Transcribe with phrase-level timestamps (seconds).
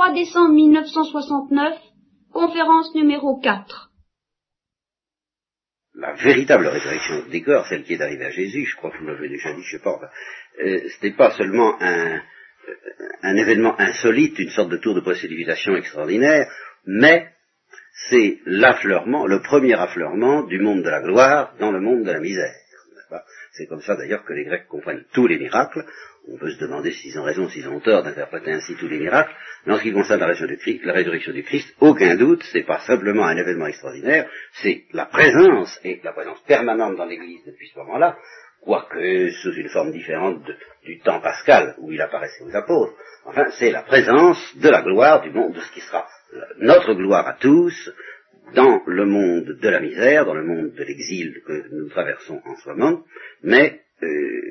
[0.00, 1.74] 3 décembre 1969,
[2.32, 3.90] conférence numéro 4.
[5.94, 9.06] La véritable résurrection des corps, celle qui est arrivée à Jésus, je crois que vous
[9.08, 10.00] l'avez déjà dit, je sais pas,
[10.64, 12.20] euh, ce n'est pas seulement un, euh,
[13.20, 16.50] un événement insolite, une sorte de tour de précipitation extraordinaire,
[16.86, 17.28] mais
[18.08, 22.20] c'est l'affleurement, le premier affleurement du monde de la gloire dans le monde de la
[22.20, 22.59] misère.
[23.52, 25.84] C'est comme ça d'ailleurs que les Grecs comprennent tous les miracles.
[26.28, 29.32] On peut se demander s'ils ont raison, s'ils ont tort d'interpréter ainsi tous les miracles.
[29.66, 30.26] Mais en ce qui concerne la
[30.92, 34.30] résurrection du Christ, aucun doute, c'est pas simplement un événement extraordinaire,
[34.62, 38.16] c'est la présence, et la présence permanente dans l'Église depuis ce moment-là,
[38.62, 40.42] quoique sous une forme différente
[40.84, 42.94] du temps pascal où il apparaissait aux apôtres.
[43.24, 46.06] Enfin, c'est la présence de la gloire du monde, de ce qui sera
[46.58, 47.90] notre gloire à tous,
[48.54, 52.56] dans le monde de la misère, dans le monde de l'exil que nous traversons en
[52.56, 53.04] ce moment,
[53.42, 54.50] mais euh,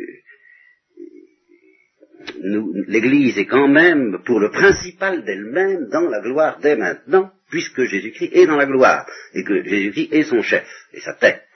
[2.88, 8.32] l'Église est quand même, pour le principal d'elle-même, dans la gloire dès maintenant, puisque Jésus-Christ
[8.34, 11.48] est dans la gloire, et que Jésus-Christ est son chef, et sa tête,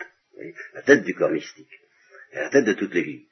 [0.74, 1.80] la tête du corps mystique,
[2.34, 3.26] et la tête de toute l'Église.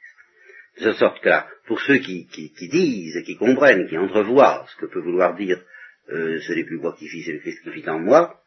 [0.82, 2.28] De sorte que là, pour ceux qui,
[2.60, 5.62] disent et qui comprennent, qui entrevoient ce que peut vouloir dire
[6.10, 8.41] euh, ce n'est plus moi qui vis, c'est le Christ qui vit en moi,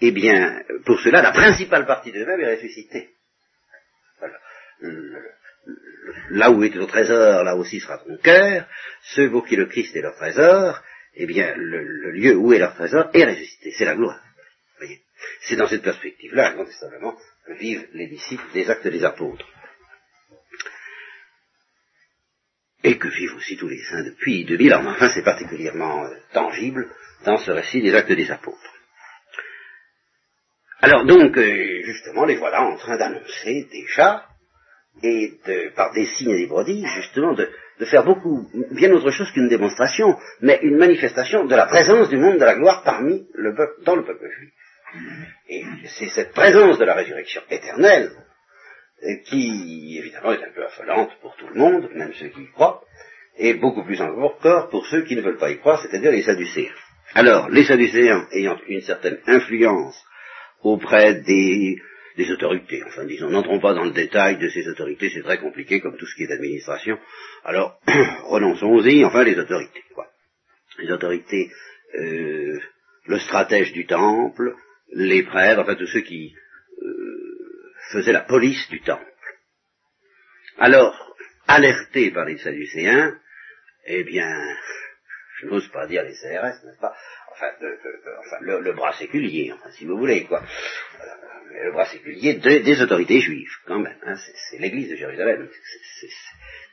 [0.00, 3.10] eh bien, pour cela, la principale partie de l'eux-mêmes est ressuscitée.
[6.30, 8.66] Là où est ton trésor, là aussi sera ton cœur.
[9.02, 10.82] Ceux pour qui le Christ est leur trésor,
[11.14, 13.72] eh bien, le, lieu où est leur trésor est ressuscité.
[13.72, 14.22] C'est la gloire.
[15.42, 19.46] C'est dans cette perspective-là, incontestablement, que vivent les disciples des actes des apôtres.
[22.82, 24.86] Et que vivent aussi tous les saints depuis 2000 ans.
[24.86, 26.88] Enfin, c'est particulièrement euh, tangible
[27.24, 28.79] dans ce récit des actes des apôtres.
[30.82, 34.24] Alors donc, euh, justement, les voilà en train d'annoncer déjà,
[35.02, 37.48] et de, par des signes et des prodiges, justement, de,
[37.84, 42.38] faire beaucoup, bien autre chose qu'une démonstration, mais une manifestation de la présence du monde
[42.38, 44.52] de la gloire parmi le peuple, dans le peuple juif.
[45.48, 48.10] Et c'est cette présence de la résurrection éternelle
[49.02, 52.50] euh, qui, évidemment, est un peu affolante pour tout le monde, même ceux qui y
[52.52, 52.82] croient,
[53.38, 56.72] et beaucoup plus encore pour ceux qui ne veulent pas y croire, c'est-à-dire les Sadducéens.
[57.14, 60.04] Alors, les Sadducéens ayant une certaine influence
[60.62, 61.76] auprès des,
[62.30, 62.82] autorités.
[62.86, 66.06] Enfin, disons, n'entrons pas dans le détail de ces autorités, c'est très compliqué comme tout
[66.06, 66.98] ce qui est administration.
[67.44, 67.80] Alors,
[68.24, 70.06] renonçons-y, enfin, les autorités, quoi.
[70.78, 71.50] Les autorités,
[71.98, 72.58] euh,
[73.06, 74.54] le stratège du temple,
[74.92, 76.34] les prêtres, enfin, tous ceux qui
[76.82, 79.04] euh, faisaient la police du temple.
[80.58, 81.16] Alors,
[81.46, 83.18] alertés par les Sadducéens,
[83.86, 84.30] eh bien,
[85.40, 86.94] je n'ose pas dire les CRS, n'est-ce pas
[87.32, 87.46] enfin,
[88.40, 90.42] le, bras séculier, enfin, si vous voulez, quoi.
[90.42, 93.96] Euh, le bras séculier des autorités juives, quand même.
[94.04, 94.14] Hein,
[94.50, 95.48] c'est l'église de Jérusalem.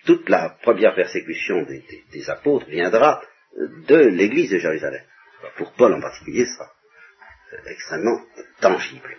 [0.06, 3.22] toute la première persécution des, apôtres viendra
[3.88, 5.02] de l'église de Jérusalem.
[5.58, 6.72] Pour Paul en particulier, ce sera
[7.66, 8.22] extrêmement
[8.62, 9.18] tangible.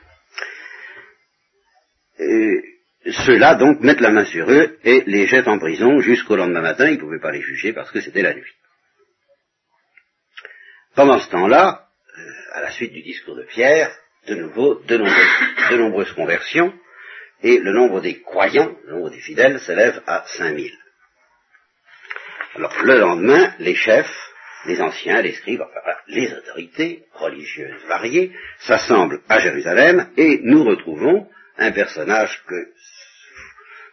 [3.10, 6.88] Ceux-là, donc, mettent la main sur eux et les jettent en prison jusqu'au lendemain matin.
[6.88, 8.52] Ils ne pouvaient pas les juger parce que c'était la nuit.
[10.98, 11.86] Pendant ce temps-là,
[12.18, 12.22] euh,
[12.54, 13.88] à la suite du discours de Pierre,
[14.26, 14.96] de nouveau, de
[15.76, 16.74] nombreuses, conversions,
[17.40, 20.72] et le nombre des croyants, le nombre des fidèles, s'élève à 5000.
[22.56, 24.12] Alors, le lendemain, les chefs,
[24.66, 31.28] les anciens, les scribes, enfin, les autorités religieuses variées, s'assemblent à Jérusalem et nous retrouvons
[31.58, 32.72] un personnage que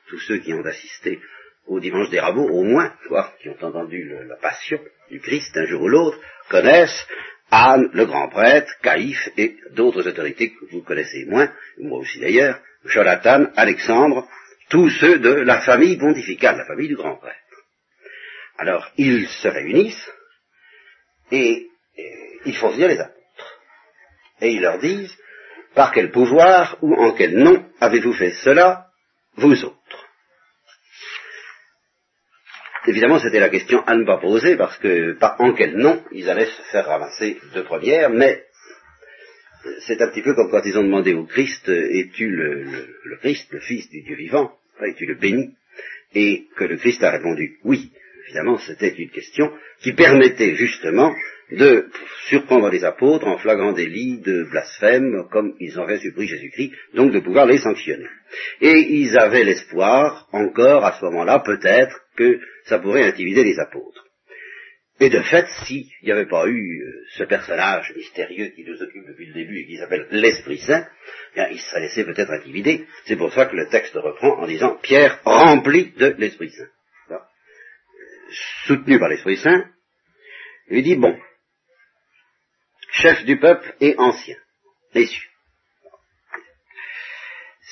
[0.07, 1.21] tous ceux qui ont assisté
[1.67, 2.95] au dimanche des rameaux, au moins,
[3.39, 4.79] qui ont entendu la passion
[5.09, 7.07] du Christ un jour ou l'autre, connaissent
[7.51, 12.59] Anne, le grand prêtre, Caïphe et d'autres autorités que vous connaissez moins, moi aussi d'ailleurs,
[12.85, 14.27] Jonathan, Alexandre,
[14.69, 17.35] tous ceux de la famille pontificale, la famille du grand prêtre.
[18.57, 20.11] Alors, ils se réunissent
[21.31, 21.67] et,
[22.45, 23.59] ils font venir les apôtres.
[24.41, 25.15] Et ils leur disent,
[25.73, 28.87] par quel pouvoir ou en quel nom avez-vous fait cela,
[29.35, 30.04] vous autres?
[32.87, 36.29] Évidemment, c'était la question à ne pas poser, parce que pas en quel nom ils
[36.29, 38.43] allaient se faire ramasser de première, mais
[39.79, 42.65] c'est un petit peu comme quand ils ont demandé au Christ, es-tu le,
[43.21, 44.51] Christ, le Fils du Dieu vivant,
[44.85, 45.55] es-tu le béni?
[46.13, 47.91] Et que le Christ a répondu oui.
[48.25, 51.13] Évidemment, c'était une question qui permettait justement
[51.51, 51.87] de
[52.27, 57.19] surprendre les apôtres en flagrant délit de blasphème, comme ils avaient surpris Jésus-Christ, donc de
[57.19, 58.07] pouvoir les sanctionner.
[58.61, 64.05] Et ils avaient l'espoir, encore à ce moment-là, peut-être, que ça pourrait intimider les apôtres.
[64.99, 69.05] Et de fait, s'il n'y avait pas eu euh, ce personnage mystérieux qui nous occupe
[69.07, 70.87] depuis le début et qui s'appelle l'Esprit Saint,
[71.33, 72.87] bien, il serait laissé peut-être intimider.
[73.05, 76.69] C'est pour ça que le texte reprend en disant Pierre rempli de l'Esprit Saint.
[78.65, 79.69] Soutenu par l'Esprit Saint,
[80.69, 81.19] il dit, bon,
[82.91, 84.39] chefs du peuple et anciens,
[84.95, 85.29] messieurs.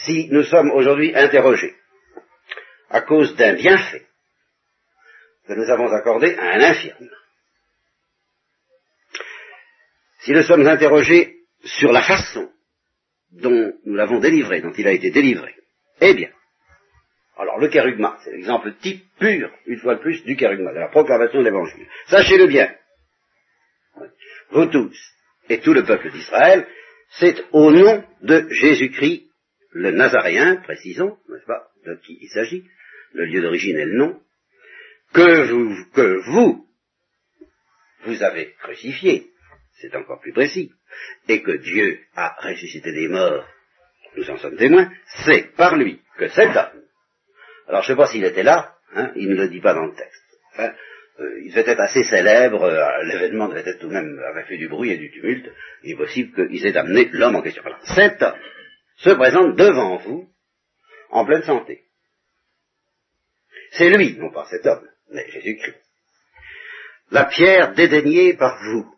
[0.06, 1.74] Si nous sommes aujourd'hui interrogés
[2.90, 4.06] à cause d'un bienfait
[5.48, 7.10] que nous avons accordé à un infirme,
[10.22, 12.50] si nous sommes interrogés sur la façon
[13.32, 15.56] dont nous l'avons délivré, dont il a été délivré,
[16.00, 16.30] eh bien,
[17.38, 20.90] alors le kérugma, c'est l'exemple type pur, une fois de plus, du kérugma, de la
[20.90, 21.88] proclamation de l'évangile.
[22.08, 22.74] Sachez-le bien,
[24.52, 24.98] vous tous
[25.50, 26.68] et tout le peuple d'Israël,
[27.10, 29.30] c'est au nom de Jésus-Christ,
[29.72, 32.64] le Nazaréen, précisons, n'est-ce pas, de qui il s'agit,
[33.14, 34.22] le lieu d'origine et le nom,
[35.14, 36.68] que vous, que vous,
[38.06, 39.30] vous avez crucifié,
[39.80, 40.72] c'est encore plus précis,
[41.28, 43.46] et que Dieu a ressuscité des morts,
[44.16, 44.92] nous en sommes témoins,
[45.26, 46.84] c'est par lui que cet homme,
[47.68, 49.86] alors je ne sais pas s'il était là, hein, il ne le dit pas dans
[49.86, 50.24] le texte,
[50.58, 50.74] hein,
[51.20, 54.58] euh, il devait être assez célèbre, euh, l'événement devait être tout de même, avait fait
[54.58, 55.50] du bruit et du tumulte,
[55.84, 57.64] il est possible qu'ils aient amené l'homme en question.
[57.84, 58.40] Cet homme
[58.98, 60.30] se présente devant vous
[61.12, 61.84] en pleine santé.
[63.72, 65.80] C'est lui, non pas cet homme, mais Jésus-Christ.
[67.12, 68.96] La pierre dédaignée par vous,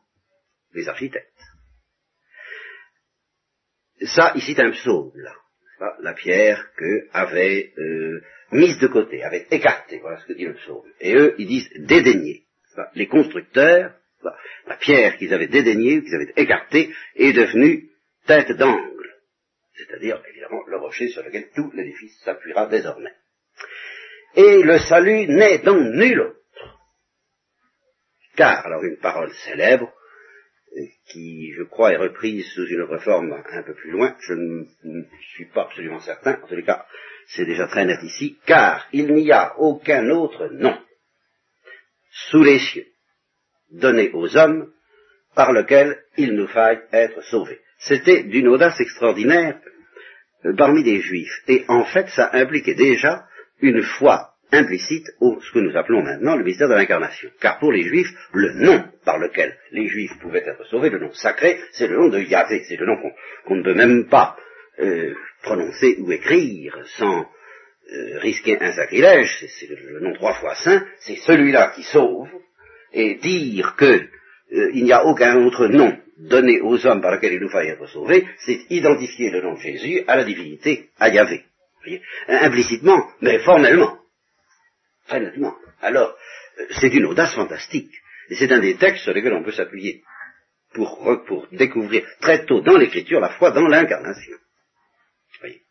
[0.74, 1.32] les architectes.
[4.02, 5.12] Ça, ici, c'est un psaume.
[6.00, 8.22] La pierre que avait euh,
[8.52, 10.90] mise de côté, avait écarté, voilà ce que dit le psaume.
[11.00, 12.44] Et eux, ils disent dédaigner.
[12.94, 13.94] Les constructeurs,
[14.68, 17.90] la pierre qu'ils avaient dédaignée, qu'ils avaient écartée, est devenue
[18.26, 19.14] tête d'angle.
[19.74, 23.14] C'est-à-dire, évidemment, le rocher sur lequel tout l'édifice s'appuiera désormais.
[24.36, 26.40] Et le salut n'est dans nul autre.
[28.36, 29.92] Car, alors une parole célèbre,
[31.08, 35.04] qui, je crois, est reprise sous une autre forme un peu plus loin, je ne
[35.34, 36.86] suis pas absolument certain, en tous les cas,
[37.28, 40.78] c'est déjà très net ici, car il n'y a aucun autre nom
[42.30, 42.88] sous les cieux
[43.72, 44.72] donné aux hommes
[45.34, 47.62] par lequel il nous faille être sauvés.
[47.80, 49.60] C'était d'une audace extraordinaire
[50.46, 53.28] euh, parmi les juifs, et en fait ça impliquait déjà
[53.66, 57.30] une foi implicite au ce que nous appelons maintenant le mystère de l'incarnation.
[57.40, 61.12] Car pour les Juifs, le nom par lequel les Juifs pouvaient être sauvés, le nom
[61.14, 62.96] sacré, c'est le nom de Yahvé, c'est le nom
[63.46, 64.38] qu'on ne peut même pas
[64.80, 67.22] euh, prononcer ou écrire sans
[67.92, 72.30] euh, risquer un sacrilège, c'est le, nom trois fois saint, c'est celui-là qui sauve,
[72.94, 74.02] et dire que
[74.54, 77.88] euh, n'y a aucun autre nom donné aux hommes par lequel il nous faille être
[77.88, 81.44] sauvés, c'est identifier le nom de Jésus à la divinité, à Yahvé.
[82.28, 84.00] Implicitement, mais formellement.
[85.08, 85.56] Très nettement.
[85.82, 86.16] Alors,
[86.60, 87.92] euh, c'est une audace fantastique.
[88.30, 90.04] Et c'est un des textes sur lesquels on peut s'appuyer
[90.74, 94.38] pour, pour découvrir très tôt dans l'écriture la foi dans l'incarnation.
[95.40, 95.62] Voyez.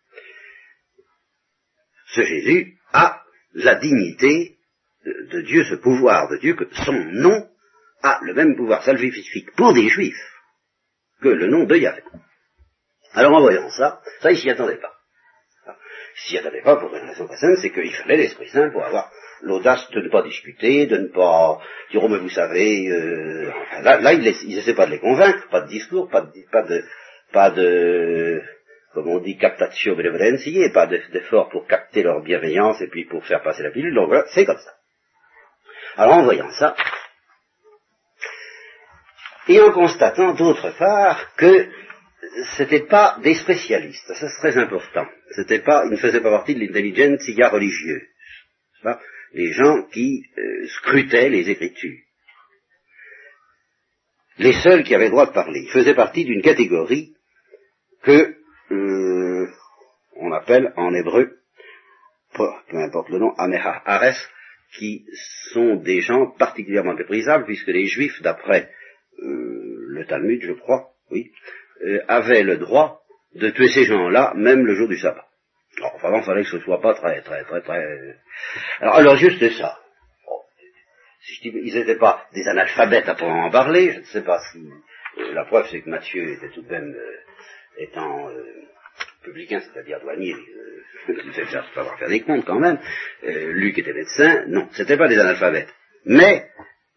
[2.07, 3.23] Ce Jésus a
[3.55, 4.57] la dignité
[5.05, 7.49] de Dieu, ce pouvoir de Dieu, que son nom
[8.03, 10.31] a le même pouvoir salvifique pour des juifs
[11.21, 12.03] que le nom de Yahvé.
[13.13, 14.94] Alors en voyant ça, ça il s'y attendait pas.
[16.17, 18.85] Il s'y attendait pas pour une raison très simple, c'est qu'il fallait l'Esprit Saint pour
[18.85, 19.11] avoir
[19.43, 21.59] l'audace de ne pas discuter, de ne pas
[21.91, 23.51] dire oh mais vous savez, euh,
[23.83, 26.85] là, là il essaie pas de les convaincre, pas de discours, pas de pas de
[27.33, 28.43] pas de
[28.95, 33.43] comme on dit captatio benevolentiae, pas d'effort pour capter leur bienveillance et puis pour faire
[33.43, 34.75] passer la pilule, donc voilà, c'est comme ça.
[35.97, 36.77] Alors en voyant ça,
[39.49, 41.69] et en constatant d'autre part que
[42.57, 46.55] c'était pas des spécialistes, ça c'est très important, c'était pas, ils ne faisaient pas partie
[46.55, 48.03] de l'intelligentsia religieuse
[49.35, 51.99] les gens qui euh, scrutaient les Écritures.
[54.39, 55.61] Les seuls qui avaient droit de parler.
[55.61, 57.15] Ils faisaient partie d'une catégorie
[58.03, 58.37] que
[58.71, 59.47] euh,
[60.17, 61.39] on appelle en hébreu,
[62.35, 64.29] peu importe le nom, Ameha Ares,
[64.77, 65.07] qui
[65.53, 68.71] sont des gens particulièrement méprisables, puisque les Juifs, d'après
[69.21, 71.31] euh, le Talmud, je crois, oui,
[72.09, 73.01] avaient le droit
[73.35, 75.27] de tuer ces gens-là, même le jour du sabbat.
[75.79, 77.85] Alors, vraiment, il fallait que ce soit pas très, très, très, très...
[78.81, 79.79] Alors, alors juste ça.
[81.21, 84.23] si je dis, ils n'étaient pas des analphabètes à pouvoir en parler, je ne sais
[84.23, 84.59] pas si...
[85.19, 88.45] Euh, la preuve, c'est que Matthieu était tout de même, euh, étant euh,
[89.23, 90.35] publicain, c'est-à-dire douanier,
[91.09, 92.79] il devait savoir faire des comptes quand même,
[93.23, 95.73] Luc était médecin, non, c'était pas des analphabètes.
[96.05, 96.49] Mais,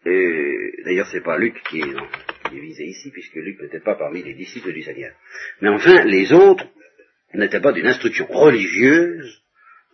[0.04, 1.94] d'ailleurs, c'est pas Luc qui est,
[2.48, 5.14] qui est visé ici, puisque Luc n'était pas parmi les disciples du Seigneur.
[5.60, 6.66] Mais enfin, les autres,
[7.34, 9.42] n'était pas d'une instruction religieuse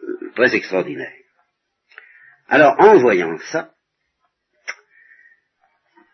[0.03, 1.13] euh, très extraordinaire.
[2.49, 3.75] Alors, en voyant ça,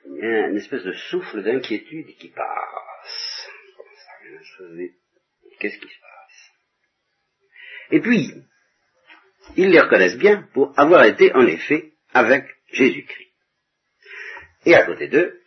[0.07, 3.51] il y a une espèce de souffle d'inquiétude qui passe.
[5.59, 6.51] Qu'est-ce qui se passe?
[7.91, 8.33] Et puis,
[9.57, 13.31] ils les reconnaissent bien pour avoir été en effet avec Jésus-Christ.
[14.67, 15.40] Et à côté d'eux,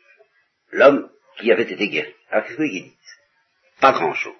[0.73, 2.15] l'homme qui avaient été guéris.
[2.29, 2.93] Alors qu'est-ce qu'ils disent
[3.79, 4.33] Pas grand-chose.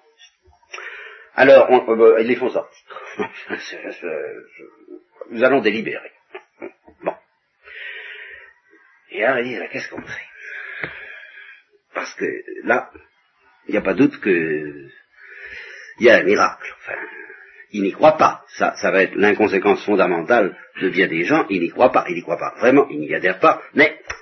[1.36, 2.78] Alors, on, ils les font sortir.
[5.30, 6.12] Nous allons délibérer.
[7.02, 7.14] Bon.
[9.10, 10.28] Et alors ils disent, qu'est-ce qu'on fait
[11.92, 12.24] Parce que
[12.64, 12.90] là,
[13.66, 14.88] il n'y a pas doute que
[15.98, 16.74] il y a un miracle.
[16.78, 16.98] Enfin,
[17.70, 18.44] ils n'y croient pas.
[18.48, 21.46] Ça, ça va être l'inconséquence fondamentale de bien des gens.
[21.50, 22.04] Ils n'y croient pas.
[22.08, 22.54] Ils n'y croient pas.
[22.58, 23.62] Vraiment, ils n'y adhèrent pas.
[23.74, 24.14] Mais euh,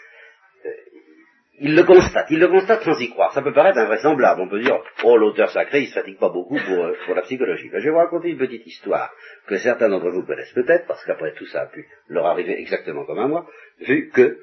[1.63, 2.27] ils le constatent.
[2.31, 3.33] Ils le constatent sans y croire.
[3.33, 4.41] Ça peut paraître invraisemblable.
[4.41, 7.71] On peut dire, oh, l'auteur sacré, il se fatigue pas beaucoup pour, euh, la psychologie.
[7.73, 9.13] Je vais vous raconter une petite histoire
[9.47, 13.05] que certains d'entre vous connaissent peut-être, parce qu'après tout ça a pu leur arriver exactement
[13.05, 13.47] comme à moi,
[13.79, 14.39] vu que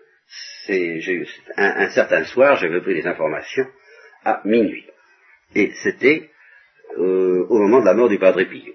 [0.65, 1.25] c'est, j'ai
[1.57, 3.67] un, certain soir, j'avais pris des informations
[4.23, 4.87] à minuit.
[5.55, 6.29] Et c'était
[6.97, 8.73] euh, au moment de la mort du Padre Pio.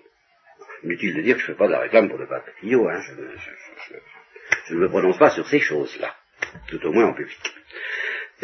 [0.83, 2.87] Inutile de dire que je ne fais pas de la réclame pour le Padre Pio,
[2.89, 3.01] hein,
[4.69, 6.15] je, ne me prononce pas sur ces choses-là,
[6.69, 7.41] tout au moins en public.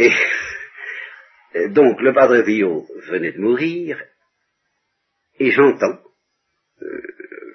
[0.01, 4.03] Et, donc le Padre Pio venait de mourir,
[5.39, 6.01] et j'entends,
[6.83, 7.03] euh,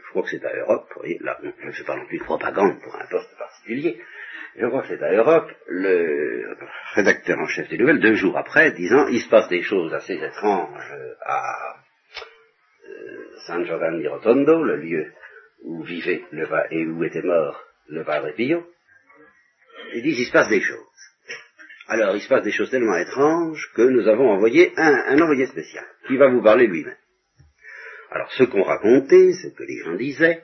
[0.06, 2.20] je crois que c'est à Europe, vous voyez, là, je ne fais pas non plus
[2.20, 4.00] de propagande pour un poste particulier,
[4.58, 6.56] je crois que c'est à Europe, le
[6.94, 10.14] rédacteur en chef des nouvelles, deux jours après, disant, il se passe des choses assez
[10.14, 10.94] étranges
[11.26, 11.76] à
[13.48, 15.14] San Giovanni Rotondo, le lieu
[15.64, 18.66] où vivait le et où était mort le Padre Pio,
[19.94, 21.15] ils disent il se passe des choses.
[21.88, 25.86] Alors il se passe des choses tellement étranges que nous avons envoyé un, envoyé spécial
[26.08, 26.98] qui va vous parler lui-même.
[28.12, 30.44] Alors ce qu'on racontait, ce que les gens disaient,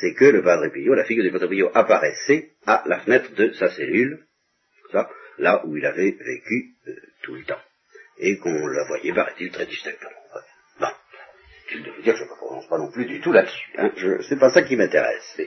[0.00, 3.52] c'est que le Padre Pio, la figure du Padre Pio apparaissait à la fenêtre de
[3.52, 4.20] sa cellule,
[5.38, 6.92] là où il avait vécu euh,
[7.22, 7.60] tout le temps,
[8.18, 10.10] et qu'on la voyait, paraît-il, très distinctement
[11.70, 13.68] je de vous dire que je ne prononce pas non plus du tout là-dessus.
[13.76, 13.90] Hein.
[14.28, 15.40] C'est pas ça qui m'intéresse.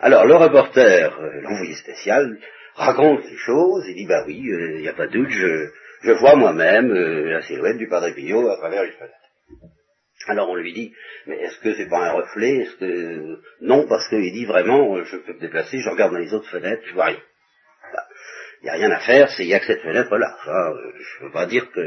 [0.00, 2.38] Alors, le reporter, euh, l'envoyé spécial,
[2.74, 5.68] raconte les choses et dit, bah oui, il euh, n'y a pas de doute, je,
[6.02, 9.14] je vois moi-même euh, la silhouette du Padre Pio à travers les fenêtres.
[10.26, 10.92] Alors on lui dit,
[11.26, 15.16] mais est-ce que c'est pas un reflet Est-ce que non parce qu'il dit vraiment, je
[15.18, 17.20] peux me déplacer, je regarde dans les autres fenêtres, je vois rien.
[18.62, 20.34] Il n'y a rien à faire, il n'y a que cette fenêtre là.
[20.46, 21.80] je ne veux pas dire que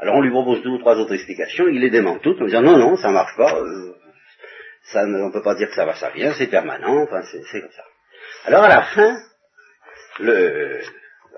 [0.00, 2.62] alors on lui propose deux ou trois autres explications, il les dément toutes en disant
[2.62, 3.94] non, non, ça marche pas, euh,
[4.92, 7.60] ça, on ne peut pas dire que ça va, ça vient, c'est permanent, enfin c'est
[7.60, 7.84] comme ça.
[8.44, 9.16] Alors à la fin,
[10.20, 10.80] le,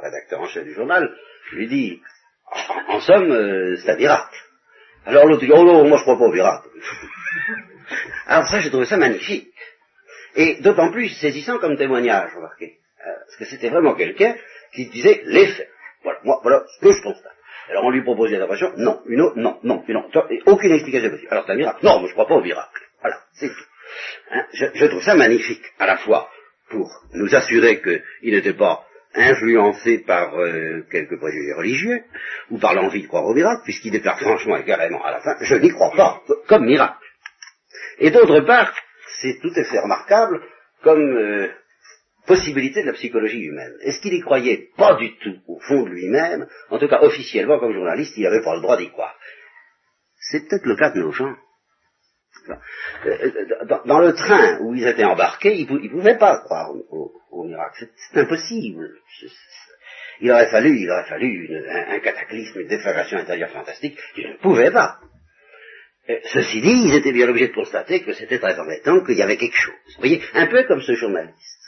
[0.03, 1.15] rédacteur en chef du journal
[1.53, 2.03] lui dit,
[2.89, 4.37] en, somme, euh, c'est un miracle.
[5.07, 6.69] Alors l'autre dit, oh non, moi je crois pas au miracle.
[8.27, 9.49] Alors ça, j'ai trouvé ça magnifique.
[10.37, 12.79] Et d'autant plus saisissant comme témoignage, remarquez.
[13.07, 14.37] Euh, parce que c'était vraiment quelqu'un
[14.75, 15.69] qui disait les faits.
[16.03, 17.33] Voilà, moi, voilà ce que je constate.
[17.71, 21.29] Alors on lui propose l'intervention, non, une autre, non, non, une autre, aucune explication possible.
[21.31, 21.85] Alors c'est un miracle.
[21.85, 22.81] Non, mais je crois pas au miracle.
[23.01, 23.65] Voilà, c'est tout.
[24.33, 26.29] Hein, je, trouve ça magnifique, à la fois
[26.71, 28.85] pour nous assurer qu'il n'était pas
[29.15, 32.03] influencé par euh, quelques préjugés religieux,
[32.51, 35.37] ou par l'envie de croire au miracle, puisqu'il déclare franchement et carrément à la fin,
[35.41, 36.97] je n'y crois pas, comme miracle.
[37.99, 38.73] Et d'autre part,
[39.21, 40.41] c'est tout à fait remarquable
[40.83, 41.49] comme euh,
[42.27, 43.73] possibilité de la psychologie humaine.
[43.83, 46.47] Est-ce qu'il y croyait Pas du tout, au fond de lui-même?
[46.71, 49.17] En tout cas, officiellement, comme journaliste, il n'avait pas le droit d'y croire.
[50.31, 51.35] C'est peut-être le cas de nos gens.
[53.07, 53.31] Euh,
[53.85, 57.89] dans le train où ils étaient embarqués, ils ne pouvaient pas croire au, miracle.
[58.13, 58.91] C'est impossible.
[60.21, 63.99] Il aurait fallu, il aurait fallu un, cataclysme, une déflagration intérieure fantastique.
[64.17, 64.99] Ils ne pouvaient pas.
[66.09, 69.23] Euh, ceci dit, ils étaient bien obligés de constater que c'était très embêtant, qu'il y
[69.23, 69.75] avait quelque chose.
[69.97, 71.61] Vous voyez, un peu comme ce journaliste.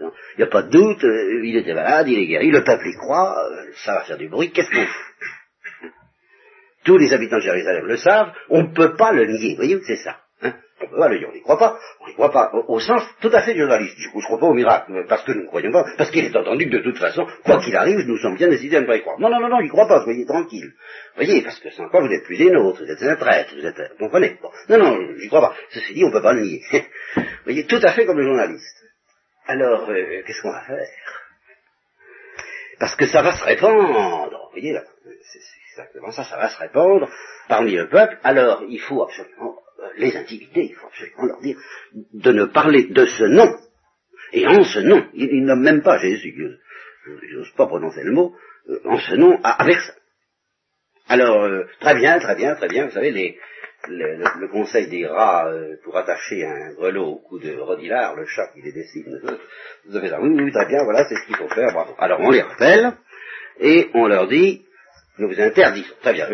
[0.00, 2.86] Il n'y a pas de doute, euh, il était malade, il est guéri, le peuple
[2.88, 3.36] y croit,
[3.84, 5.39] ça va faire du bruit, qu'est-ce qu'on fait?
[6.84, 9.96] Tous les habitants de Jérusalem le savent, on ne peut pas le nier, voyez, c'est
[9.96, 10.16] ça.
[10.42, 12.80] Hein on peut pas le nier, on n'y croit pas, on n'y croit pas, au,
[12.80, 13.96] sens tout à fait journaliste.
[13.98, 16.34] Je ne crois pas au miracle, parce que nous ne croyons pas, parce qu'il est
[16.34, 18.96] entendu que de toute façon, quoi qu'il arrive, nous sommes bien décidés à ne pas
[18.96, 19.18] y croire.
[19.20, 20.72] Non, non, non, non, il ne croit pas, soyez tranquille.
[21.16, 23.66] Voyez, parce que sans quoi vous n'êtes plus des nôtres, vous êtes un traître, vous
[23.66, 24.38] êtes, vous comprenez?
[24.70, 25.54] Non, non, j'y crois pas.
[25.68, 26.62] Ceci dit, on ne peut pas le nier.
[27.44, 28.84] voyez, tout à fait comme le journaliste.
[29.46, 30.86] Alors, euh, qu'est-ce qu'on va faire?
[32.78, 34.39] Parce que ça va se répandre.
[34.50, 35.38] Vous voyez là, c'est
[35.70, 37.08] exactement ça, ça va se répandre
[37.48, 38.18] parmi le peuple.
[38.24, 41.56] Alors, il faut absolument euh, les intimider, il faut absolument leur dire
[41.94, 43.56] de ne parler de ce nom.
[44.32, 48.34] Et en ce nom, ils, n'ont même pas Jésus, ils n'osent pas prononcer le mot,
[48.68, 49.92] euh, en ce nom, avec ça.
[51.08, 51.48] Alors,
[51.80, 53.36] très bien, très bien, très bien, vous savez,
[53.88, 58.48] le, conseil des rats euh, pour attacher un grelot au cou de Rodilard, le chat
[58.48, 59.20] qui les dessine.
[59.86, 61.68] Vous avez ça, oui, oui, très bien, voilà, c'est ce qu'il faut faire.
[61.98, 62.92] Alors on les rappelle,
[63.58, 64.62] et on leur dit,
[65.18, 66.28] nous vous interdisons, très bien,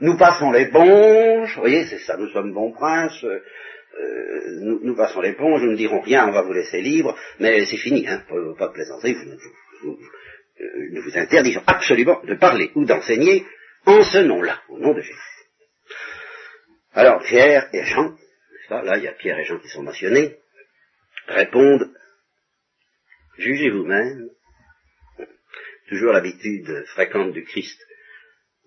[0.00, 3.40] nous, passons l'éponge, vous voyez, c'est ça, nous sommes bons princes, euh,
[4.60, 8.06] nous, passons l'éponge, nous ne dirons rien, on va vous laisser libre, mais c'est fini,
[8.06, 8.22] hein,
[8.58, 9.14] pas de plaisanterie,
[9.82, 9.98] vous,
[10.92, 13.44] nous vous interdigeons absolument de parler ou d'enseigner
[13.86, 15.18] en ce nom-là, au nom de Jésus.
[16.92, 18.14] Alors Pierre et Jean,
[18.70, 20.36] là il y a Pierre et Jean qui sont mentionnés,
[21.26, 21.90] répondent,
[23.38, 24.30] jugez vous-même,
[25.88, 27.80] toujours l'habitude fréquente du Christ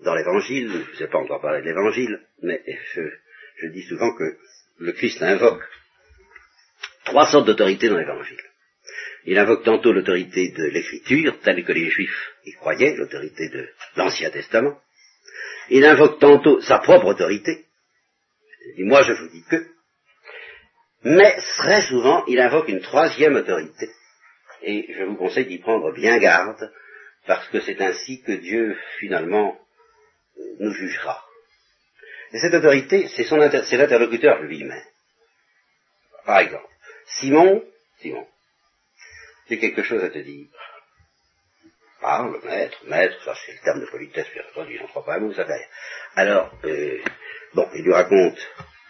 [0.04, 2.64] dans l'évangile, je ne sais pas encore parler de l'évangile, mais
[2.96, 4.38] je, dis souvent que
[4.80, 5.64] le Christ invoque
[7.06, 8.42] trois sortes d'autorité dans l'évangile.
[9.26, 14.32] Il invoque tantôt l'autorité de l'écriture, telle que les Juifs y croyaient, l'autorité de l'Ancien
[14.32, 14.80] Testament.
[15.70, 17.66] Il invoque tantôt sa propre autorité.
[18.70, 19.68] Il dit, moi je vous dis que.
[21.04, 23.90] Mais très souvent, il invoque une troisième autorité.
[24.64, 26.72] Et je vous conseille d'y prendre bien garde,
[27.28, 29.58] parce que c'est ainsi que Dieu, finalement,
[30.60, 31.24] nous jugera.
[32.34, 34.84] Et cette autorité, c'est l'interlocuteur lui-même.
[36.26, 36.70] Par exemple,
[37.06, 37.64] Simon,
[38.00, 38.28] Simon,
[39.50, 40.48] j'ai quelque chose à te dire.
[42.00, 45.20] Parle, maître, maître, ça c'est le terme de politesse, bien entendu, j'en crois pas à
[45.20, 45.46] vous, ça.
[46.16, 47.00] Alors, euh,
[47.54, 48.40] bon, il lui raconte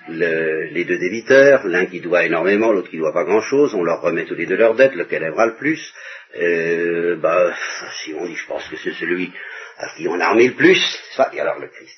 [0.08, 4.26] les deux débiteurs, l'un qui doit énormément, l'autre qui doit pas grand-chose, on leur remet
[4.26, 5.94] tous les deux leurs dettes, lequel aimera le plus.
[6.36, 7.54] Euh, bah,
[8.04, 9.32] Simon dit, je pense que c'est celui
[9.78, 10.82] à qui on a armé le plus,
[11.16, 11.98] ça, et alors le Christ.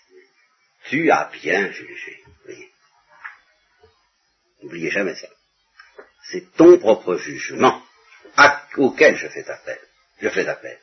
[0.89, 2.23] Tu as bien jugé.
[4.61, 5.27] N'oubliez jamais ça.
[6.31, 7.81] C'est ton propre jugement
[8.77, 9.79] auquel je fais appel.
[10.21, 10.77] Je fais appel.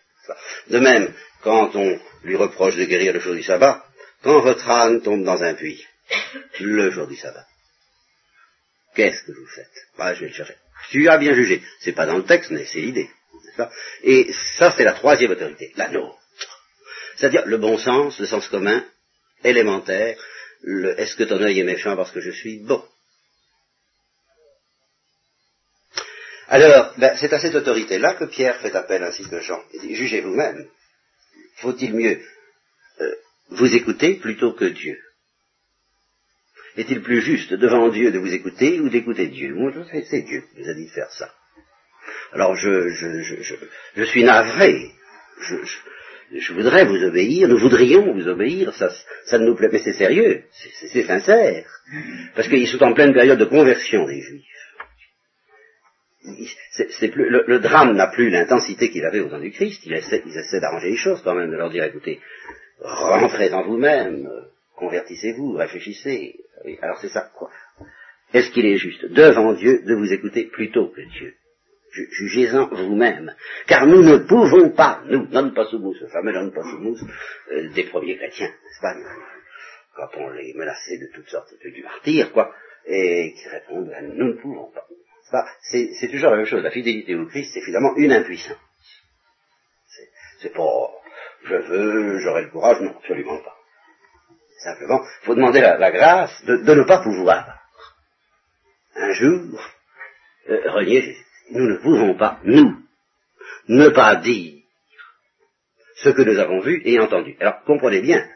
[0.69, 1.13] De même,
[1.43, 3.85] quand on lui reproche de guérir le jour du sabbat,
[4.23, 5.85] quand votre âne tombe dans un puits,
[6.61, 7.47] le jour du sabbat,
[8.95, 9.87] qu'est-ce que vous faites?
[9.97, 10.57] Bah, Je vais le chercher.
[10.91, 11.63] Tu as bien jugé.
[11.81, 13.11] C'est pas dans le texte, mais c'est l'idée.
[14.03, 16.19] Et ça, c'est la troisième autorité, la nôtre.
[17.17, 18.85] C'est-à-dire le bon sens, le sens commun,
[19.45, 20.17] élémentaire,
[20.63, 22.83] le est-ce que ton œil est méchant parce que je suis bon?
[26.49, 29.63] Alors, ben, c'est à cette autorité-là que Pierre fait appel ainsi que Jean.
[29.73, 30.67] Il dit, jugez vous-même.
[31.57, 32.21] Faut-il mieux
[33.01, 33.15] euh,
[33.51, 34.99] vous écouter plutôt que Dieu?
[36.77, 39.55] Est-il plus juste devant Dieu de vous écouter ou d'écouter Dieu?
[39.55, 41.31] Moi, c'est Dieu qui nous a dit de faire ça.
[42.33, 43.55] Alors, je, je, je,
[43.97, 44.93] je suis navré.
[45.41, 45.57] Je,
[46.37, 48.91] je, voudrais vous obéir, nous voudrions vous obéir, ça,
[49.25, 50.45] ça ne nous plaît, mais c'est sérieux,
[50.93, 51.65] c'est sincère.
[52.35, 54.45] Parce qu'ils sont en pleine période de conversion des Juifs
[56.23, 59.83] le, drame n'a plus l'intensité qu'il avait au temps du Christ.
[59.87, 62.21] Ils essaient, d'arranger les choses quand même, de leur dire écoutez,
[62.81, 64.29] rentrez en vous-même,
[64.77, 66.37] convertissez-vous, réfléchissez.
[66.83, 67.51] Alors c'est ça quoi.
[68.33, 71.35] Est-ce qu'il est juste devant Dieu de vous écouter plutôt que Dieu?
[71.93, 73.35] Jugez-en vous-même.
[73.67, 76.97] Car nous ne pouvons pas, nous, non pas sous ce fameux non pas sous
[77.51, 78.95] euh, des premiers chrétiens, n'est-ce pas?
[79.97, 82.55] Quand on les menaçait de toutes sortes de, du martyr, quoi,
[82.87, 84.87] et qui répondent, nous ne pouvons pas
[85.63, 86.63] c'est toujours la même chose.
[86.63, 88.57] La fidélité au Christ, c'est finalement une impuissance.
[90.41, 90.91] C'est pas
[91.43, 93.57] je veux, j'aurai le courage, non, absolument pas.
[94.63, 97.59] Simplement, il faut demander la, grâce de, ne pas pouvoir.
[98.95, 99.59] Un jour,
[100.51, 101.17] euh, renier
[101.51, 102.77] Nous ne pouvons pas, nous,
[103.69, 104.63] ne pas dire
[105.97, 107.37] ce que nous avons vu et entendu.
[107.41, 108.27] Alors, comprenez bien,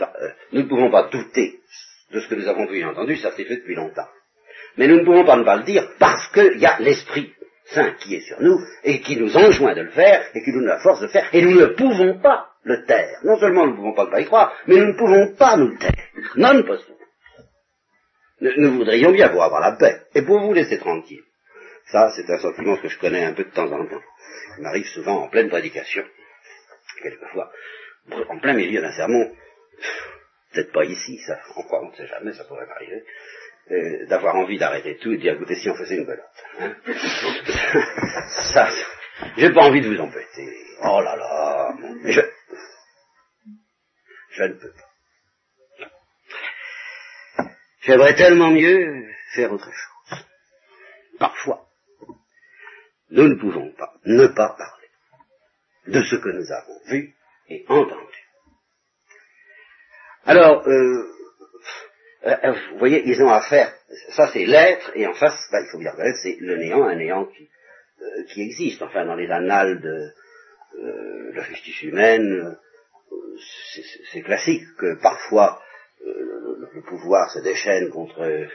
[0.00, 0.06] euh,
[0.52, 1.60] nous ne pouvons pas douter
[2.10, 4.08] de ce que nous avons vu et entendu, ça s'est fait depuis longtemps.
[4.78, 7.34] Mais nous ne pouvons pas ne pas le dire parce qu'il y a l'Esprit
[7.66, 10.60] Saint qui est sur nous et qui nous enjoint de le faire et qui nous
[10.60, 13.20] donne la force de faire et nous ne pouvons pas le taire.
[13.22, 15.56] Non seulement nous ne pouvons pas ne pas y croire, mais nous ne pouvons pas
[15.56, 15.92] nous taire.
[16.34, 16.96] Non possible.
[18.40, 21.22] Nous, voudrions bien pour avoir la paix et pour vous laisser tranquille.
[21.86, 24.02] Ça, c'est un sentiment que je connais un peu de temps en temps.
[24.58, 26.04] Il m'arrive souvent en pleine prédication,
[27.02, 27.50] quelquefois,
[28.28, 29.32] en plein milieu d'un sermon,
[30.52, 33.04] peut-être pas ici, ça, on ne sait jamais, ça pourrait m'arriver,
[33.70, 36.24] euh, d'avoir envie d'arrêter tout et de dire, écoutez, si on faisait une belote.
[36.60, 36.74] Hein
[38.52, 38.68] ça,
[39.36, 40.52] j'ai pas envie de vous embêter.
[40.82, 41.74] Oh là là,
[44.36, 44.86] je ne peux pas.
[47.80, 50.26] J'aimerais tellement mieux faire autre chose.
[51.18, 51.66] Parfois,
[53.10, 54.88] nous ne pouvons pas ne pas parler
[55.86, 57.14] de ce que nous avons vu
[57.48, 58.26] et entendu.
[60.24, 61.16] Alors, euh,
[62.24, 63.72] euh, vous voyez, ils ont affaire,
[64.10, 66.96] ça c'est l'être, et en face, bah, il faut bien reconnaître, c'est le néant, un
[66.96, 67.28] néant
[68.02, 70.12] euh, qui existe, enfin dans les annales de,
[71.32, 72.58] la justice humaine,
[74.12, 75.60] c'est classique que parfois
[76.04, 78.48] le, pouvoir se déchaîne contre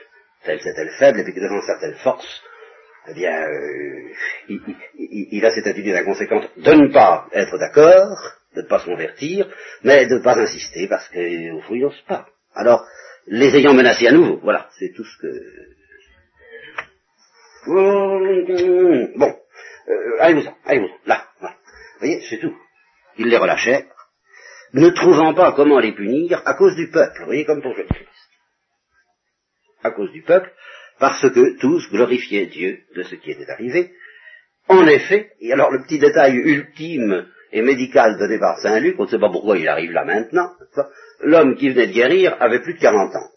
[0.44, 2.42] telle c'est telle faible, et puis que devant certaines forces,
[3.08, 3.48] eh bien,
[4.48, 8.18] il, a cette attitude inconséquente de ne pas être d'accord,
[8.56, 9.48] de ne pas se convertir,
[9.84, 12.28] mais de ne pas insister, parce qu'au fond, il n'ose pas.
[12.54, 12.86] Alors,
[13.28, 14.40] les ayant menacés à nouveau.
[14.44, 15.28] Voilà, c'est tout ce que...
[19.18, 19.36] Bon,
[19.90, 21.56] euh, allez-vous-en, allez-vous-en, là, voilà.
[21.56, 22.56] Vous voyez, c'est tout.
[23.18, 23.86] ils les relâchèrent,
[24.74, 27.20] ne trouvant pas comment les punir à cause du peuple.
[27.20, 28.08] Vous voyez, comme pour Jésus-Christ.
[29.84, 30.52] À cause du peuple,
[31.00, 33.92] parce que tous glorifiaient Dieu de ce qui était arrivé.
[34.68, 39.04] En effet, et alors le petit détail ultime et médical donné par Saint Luc, on
[39.04, 40.52] ne sait pas pourquoi il arrive là maintenant,
[41.22, 43.30] l'homme qui venait de guérir avait plus de 40 ans.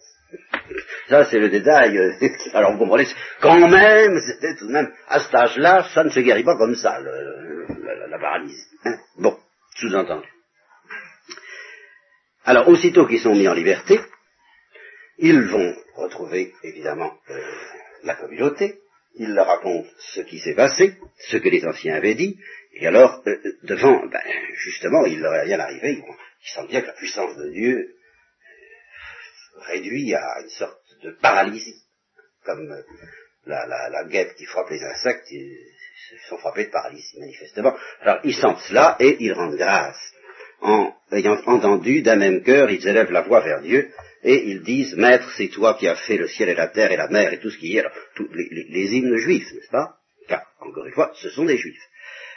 [1.08, 1.96] Ça, c'est le détail.
[1.98, 2.12] Euh,
[2.54, 3.06] alors, vous comprenez,
[3.40, 6.74] quand même, c'était tout de même, à cet âge-là, ça ne se guérit pas comme
[6.74, 8.66] ça, la, paralysie.
[8.84, 8.96] Hein.
[9.18, 9.36] bon,
[9.76, 10.28] sous-entendu.
[12.44, 13.98] Alors, aussitôt qu'ils sont mis en liberté,
[15.18, 17.40] ils vont retrouver, évidemment, euh,
[18.02, 18.80] la communauté,
[19.14, 20.96] ils leur racontent ce qui s'est passé,
[21.30, 22.38] ce que les anciens avaient dit,
[22.74, 24.20] et alors, euh, devant, ben,
[24.54, 27.96] justement, il leur est rien arrivé, ils sentent bien que la puissance de Dieu
[29.66, 31.82] réduit à une sorte de paralysie,
[32.44, 32.82] comme euh,
[33.46, 35.56] la, la, guêpe qui frappe les insectes, ils
[36.28, 37.74] sont frappés de paralysie, manifestement.
[38.00, 40.12] Alors, ils sentent cela et ils rendent grâce.
[40.64, 43.90] En ayant entendu d'un même cœur, ils élèvent la voix vers Dieu
[44.22, 46.96] et ils disent, Maître, c'est toi qui as fait le ciel et la terre et
[46.96, 49.96] la mer et tout ce qui est, alors, tous les, les hymnes juifs, n'est-ce pas?
[50.26, 51.86] Car, encore une fois, ce sont des juifs.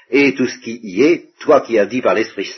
[0.09, 2.53] Et tout ce qui y est, toi qui as dit par l'Esprit,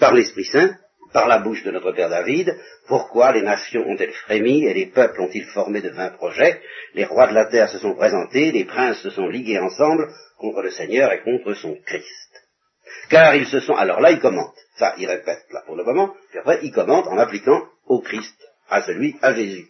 [0.00, 0.76] par l'Esprit Saint,
[1.12, 2.56] par la bouche de notre Père David,
[2.88, 6.60] pourquoi les nations ont-elles frémi et les peuples ont-ils formé de vains projets?
[6.94, 10.08] Les rois de la terre se sont présentés, les princes se sont ligués ensemble
[10.38, 12.41] contre le Seigneur et contre son Christ.
[13.08, 16.14] Car ils se sont, alors là ils commentent, ça ils répètent là pour le moment,
[16.30, 18.36] puis après ils commentent en appliquant au Christ,
[18.68, 19.66] à celui, à Jésus.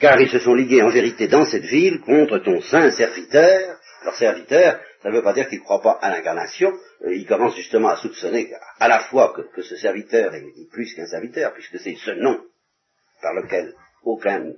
[0.00, 4.16] Car ils se sont ligués en vérité dans cette ville contre ton saint serviteur, leur
[4.16, 6.72] serviteur, ça ne veut pas dire qu'il ne croit pas à l'incarnation.
[7.04, 8.50] Euh, il commence justement à soupçonner
[8.80, 12.38] à la fois que, ce serviteur est, plus qu'un serviteur, puisque c'est ce nom
[13.20, 14.52] par lequel aucun,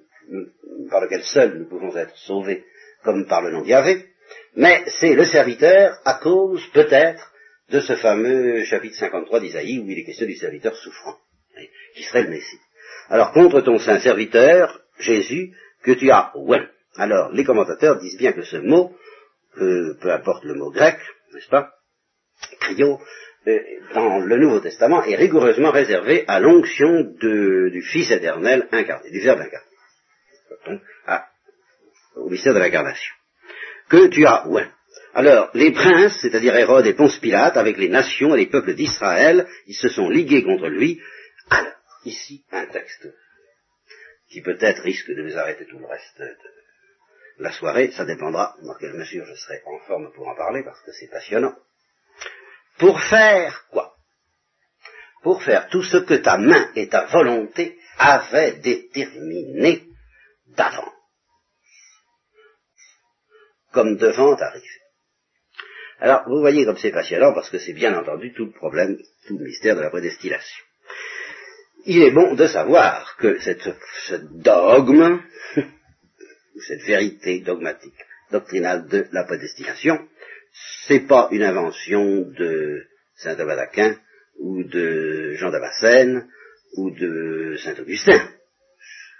[0.90, 2.64] par lequel seul nous pouvons être sauvés,
[3.03, 4.07] comme par le nom d'Yahvé,
[4.55, 7.33] mais c'est le serviteur à cause peut-être
[7.71, 11.17] de ce fameux chapitre 53 d'Isaïe où il est question du serviteur souffrant,
[11.95, 12.61] qui serait le Messie.
[13.09, 15.53] Alors contre ton saint serviteur, Jésus,
[15.83, 16.69] que tu as ouais.
[16.97, 18.97] Alors les commentateurs disent bien que ce mot
[19.57, 20.99] peu, importe le mot grec,
[21.33, 21.73] n'est-ce pas,
[22.61, 23.01] cryo,
[23.47, 23.61] euh,
[23.95, 29.41] dans le Nouveau Testament est rigoureusement réservé à l'onction du Fils éternel incarné, du Verbe
[29.41, 30.81] incarné,
[32.17, 33.15] au mystère de l'incarnation.
[33.89, 34.67] Que tu as ouais.
[35.17, 39.49] Alors, les princes, c'est-à-dire Hérode et Ponce Pilate, avec les nations et les peuples d'Israël,
[39.67, 41.01] ils se sont ligués contre lui.
[41.49, 41.73] Alors,
[42.05, 43.09] ici, un texte
[44.29, 46.37] qui peut-être risque de nous arrêter tout le reste de,
[47.39, 50.83] la soirée, ça dépendra dans quelle mesure je serai en forme pour en parler, parce
[50.83, 51.57] que c'est passionnant.
[52.79, 53.95] Pour faire quoi?
[55.23, 59.83] Pour faire tout ce que ta main et ta volonté avaient déterminé
[60.49, 60.93] d'avant,
[63.73, 64.86] comme devant arriver.
[66.01, 69.39] Alors, vous voyez comme c'est passionnant, parce que c'est bien entendu tout le problème, tout
[69.39, 70.65] le mystère de la prédestination.
[71.87, 73.69] Il est bon de savoir que cette,
[74.09, 75.21] ce dogme
[76.67, 77.95] cette vérité dogmatique,
[78.31, 79.99] doctrinale de la prédestination,
[80.87, 82.85] c'est pas une invention de
[83.17, 83.97] saint Thomas d'Aquin
[84.39, 86.29] ou de Jean Damascène
[86.77, 88.21] ou de saint Augustin.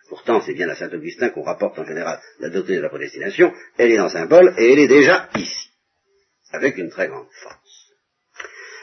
[0.09, 3.53] Pourtant, c'est bien à saint Augustin qu'on rapporte en général la doctrine de la prédestination.
[3.77, 5.66] Elle est dans saint Paul et elle est déjà ici,
[6.53, 7.93] avec une très grande force.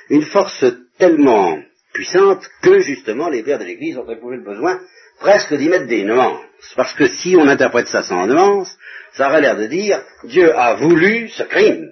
[0.10, 0.66] Une force
[0.98, 1.62] tellement
[1.94, 4.80] puissante que justement les pères de l'Église ont éprouvé le besoin
[5.20, 6.44] presque d'y mettre des nuances.
[6.76, 8.76] Parce que si on interprète ça sans nuances,
[9.14, 11.90] ça aurait l'air de dire Dieu a voulu ce crime.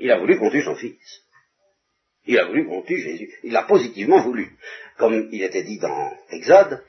[0.00, 1.22] il a voulu qu'on tue son fils.
[2.26, 3.30] Il a voulu qu'on tue Jésus.
[3.42, 4.56] Il l'a positivement voulu.
[4.96, 6.82] Comme il était dit dans Exode,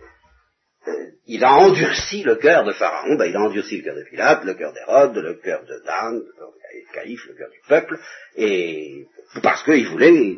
[1.28, 4.44] il a endurci le cœur de Pharaon, ben, il a endurci le cœur de Pilate,
[4.44, 8.00] le cœur d'Hérode, le cœur de Dan, le cœur de le cœur du peuple,
[8.36, 9.08] et
[9.42, 10.38] parce qu'il voulait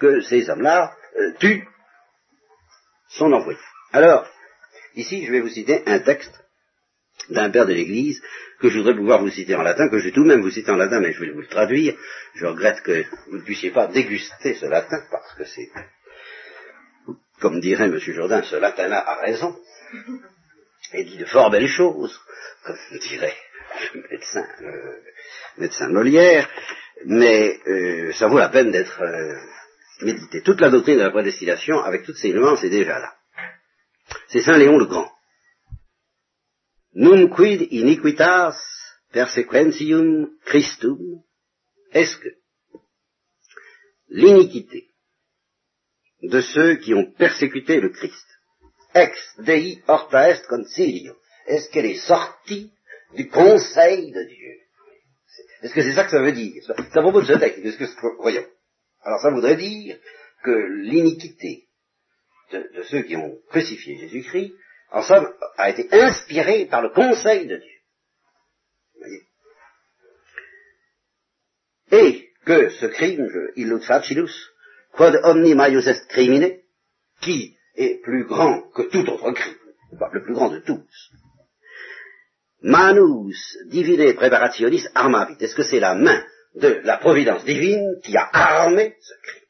[0.00, 1.66] que ces hommes-là euh, tuent
[3.08, 3.58] son envoyé.
[3.92, 4.26] Alors,
[4.94, 6.32] ici, je vais vous citer un texte
[7.30, 8.22] d'un père de l'Église
[8.60, 10.50] que je voudrais pouvoir vous citer en latin, que je vais tout de même vous
[10.50, 11.94] citer en latin, mais je vais vous le traduire.
[12.34, 15.70] Je regrette que vous ne puissiez pas déguster ce latin, parce que c'est,
[17.40, 17.98] comme dirait M.
[17.98, 19.56] Jourdain, ce latin-là a raison,
[20.92, 22.18] et dit de fort belles choses,
[22.64, 23.36] comme dirait
[23.94, 25.00] le médecin, euh,
[25.58, 26.48] médecin Molière,
[27.04, 29.36] mais euh, ça vaut la peine d'être euh,
[30.00, 30.42] méditer.
[30.42, 33.14] Toute la doctrine de la prédestination, avec toutes ses nuances, est déjà là.
[34.28, 35.10] C'est Saint Léon le Grand.
[36.94, 38.56] Num quid iniquitas
[39.12, 41.22] persequentium Christum
[41.92, 42.28] est-ce que
[44.08, 44.90] l'iniquité
[46.22, 48.26] de ceux qui ont persécuté le Christ,
[48.94, 52.72] ex dei horta est concilio, est-ce qu'elle est sortie
[53.14, 54.54] du conseil de Dieu?
[55.62, 56.62] Est-ce que c'est ça que ça veut dire?
[56.64, 58.46] C'est à propos de ce texte, que, voyons.
[59.02, 59.98] Alors ça voudrait dire
[60.44, 61.66] que l'iniquité
[62.52, 64.52] de, ceux qui ont crucifié Jésus-Christ,
[64.90, 67.74] en somme, a été inspirée par le conseil de Dieu.
[71.90, 74.50] Et que ce crime, illud facilus,
[74.92, 76.58] quod omni maius est crimine,
[77.20, 79.54] qui est plus grand que tout autre crime,
[80.12, 81.12] le plus grand de tous,
[82.60, 85.36] manus divine preparationis armavit.
[85.40, 86.22] Est-ce que c'est la main
[86.56, 89.48] de la providence divine qui a armé ce crime,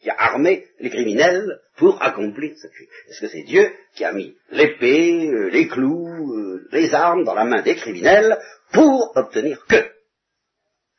[0.00, 2.88] qui a armé les criminels pour accomplir ce crime?
[3.08, 7.34] Est-ce que c'est Dieu qui a mis l'épée, euh, les clous, euh, les armes dans
[7.34, 8.38] la main des criminels
[8.72, 9.88] pour obtenir que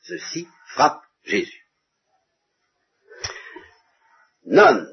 [0.02, 1.66] ceci frappe Jésus?
[4.46, 4.88] Non,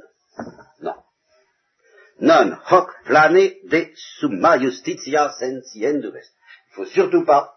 [2.21, 2.57] non.
[2.71, 6.37] Hoc plane de summa justitia sentiendurest
[6.77, 7.57] faut surtout pas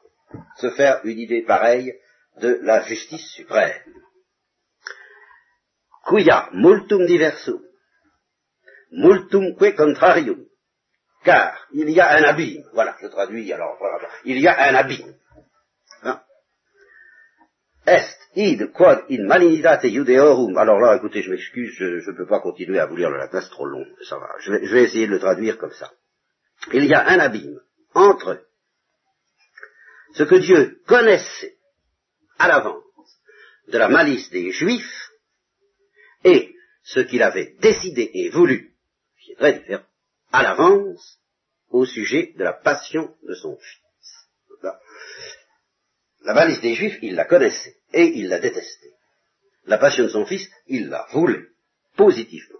[0.57, 1.93] se faire une idée pareille
[2.37, 3.83] de la justice suprême.
[6.07, 7.61] Quia multum diversum,
[8.91, 10.45] multum que contrarium,
[11.23, 13.77] car il y a un abîme, voilà, je traduis alors,
[14.23, 15.13] il y a un abîme.
[17.89, 22.39] Est id quod in malignitate judeorum, alors là, écoutez, je m'excuse, je ne peux pas
[22.39, 24.83] continuer à vous lire le latin, c'est trop long, ça va, je vais, je vais
[24.83, 25.91] essayer de le traduire comme ça.
[26.71, 27.59] Il y a un abîme
[27.95, 28.45] entre
[30.13, 31.57] ce que Dieu connaissait
[32.37, 32.83] à l'avance
[33.69, 35.09] de la malice des Juifs
[36.23, 38.75] et ce qu'il avait décidé et voulu,
[39.19, 39.85] qui est très différent,
[40.31, 41.19] à l'avance
[41.69, 43.81] au sujet de la passion de son fils.
[46.21, 48.93] La malice des Juifs, il la connaissait et il la détestait.
[49.65, 51.45] La passion de son fils, il la voulait,
[51.95, 52.59] positivement.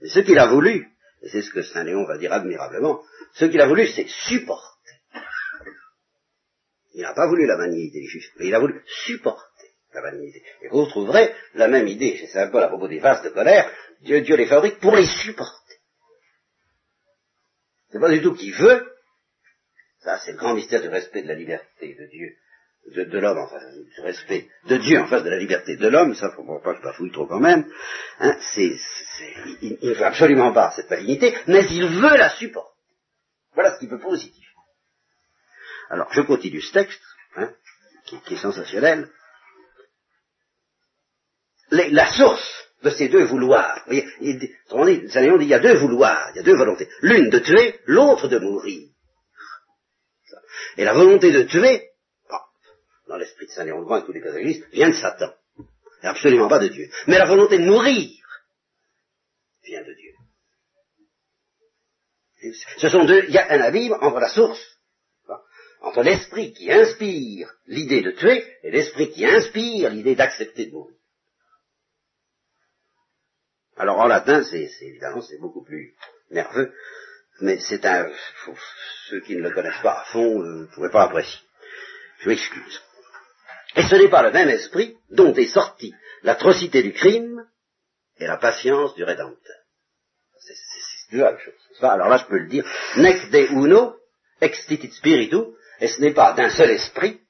[0.00, 0.88] Mais ce qu'il a voulu,
[1.22, 3.02] et c'est ce que Saint Léon va dire admirablement,
[3.34, 4.76] ce qu'il a voulu, c'est supporter
[6.96, 10.42] il n'a pas voulu la malignité des juifs, mais il a voulu supporter la malignité.
[10.62, 13.70] Et vous retrouverez la même idée chez Saint Paul à propos des vases de colère.
[14.00, 15.74] Dieu, Dieu les fabrique pour les supporter.
[17.92, 18.90] C'est pas du tout qu'il veut.
[20.00, 22.34] Ça, c'est le grand mystère du respect de la liberté de Dieu,
[22.94, 26.14] de, l'homme, enfin, du respect de Dieu en face de la liberté de l'homme.
[26.14, 27.70] Ça, faut pas que je fouille trop quand même.
[28.20, 28.76] Hein, c'est,
[29.62, 32.74] il ne veut absolument pas cette malignité, mais il veut la supporter.
[33.54, 34.46] Voilà ce qu'il veut positif.
[35.90, 37.02] Alors, je continue ce texte,
[37.36, 37.50] hein,
[38.04, 39.08] qui, est sensationnel.
[41.70, 46.30] la source de ces deux vouloirs, vous voyez, il, dit, il y a deux vouloirs,
[46.34, 46.88] il y a deux volontés.
[47.00, 48.88] L'une de tuer, l'autre de mourir.
[50.76, 51.85] Et la volonté de tuer,
[53.08, 55.32] dans l'esprit de Saint Léon et tous les catéchistes, vient de Satan.
[56.02, 56.88] Et absolument pas de Dieu.
[57.06, 58.10] Mais la volonté de mourir
[59.64, 60.12] vient de Dieu.
[62.78, 64.76] Ce sont deux, il y a un abîme entre la source
[65.86, 70.96] entre l'esprit qui inspire l'idée de tuer et l'esprit qui inspire l'idée d'accepter de mourir.
[73.76, 75.94] Alors en latin, c'est évidemment c'est beaucoup plus
[76.30, 76.72] nerveux,
[77.40, 78.10] mais c'est un
[79.08, 81.40] ceux qui ne le connaissent pas à fond ne euh, pourraient pas apprécier.
[82.20, 82.82] Je m'excuse.
[83.76, 87.46] Et ce n'est pas le même esprit dont est sortie l'atrocité du crime
[88.18, 89.56] et la patience du Rédempteur.
[90.38, 91.54] C'est deux la chose.
[91.82, 92.64] Alors là, je peux le dire.
[92.96, 93.96] Nec de uno,
[94.40, 95.36] extitit spiritu,
[95.80, 97.20] et ce n'est pas d'un seul esprit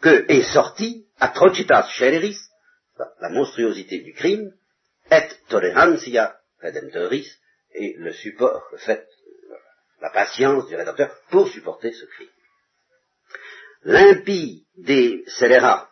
[0.00, 2.38] que est sorti atrocitas sceleris,
[3.20, 4.52] la monstruosité du crime,
[5.10, 7.28] et tolerantia redemptoris,
[7.72, 9.06] et le support, le fait,
[10.00, 12.28] la patience du Rédempteur pour supporter ce crime.
[13.86, 15.88] L'impie des scélérats,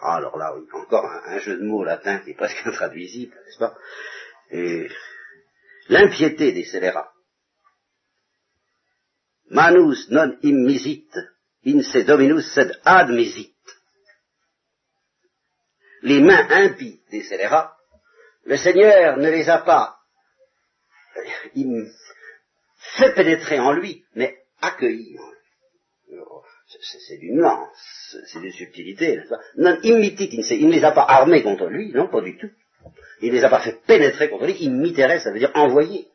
[0.00, 3.78] alors là, oui, encore un, jeu de mots latin qui est presque intraduisible, n'est-ce pas?
[5.88, 7.12] L'impiété des scélérats.
[9.50, 11.08] Manus non immisit,
[11.64, 13.54] in se dominus sed admisit.
[16.02, 17.76] Les mains impies des scélérats,
[18.46, 20.00] le Seigneur ne les a pas
[21.54, 21.88] il
[22.96, 25.16] fait pénétrer en lui, mais accueilli
[26.80, 29.20] C'est d'une nuance, c'est d'une subtilité.
[29.56, 32.50] Non il ne les a pas armés contre lui, non, pas du tout.
[33.20, 36.08] Il ne les a pas fait pénétrer contre lui, immitere, ça veut dire envoyer,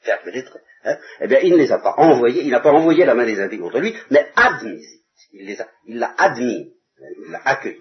[0.00, 0.60] faire pénétrer.
[0.84, 3.24] Hein, eh bien, il ne les a pas envoyés, il n'a pas envoyé la main
[3.24, 4.84] des impies contre lui, mais admis.
[5.32, 6.74] Il l'a admis,
[7.24, 7.80] il l'a accueilli.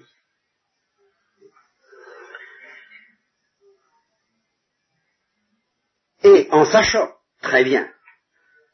[6.24, 7.92] Et en sachant très bien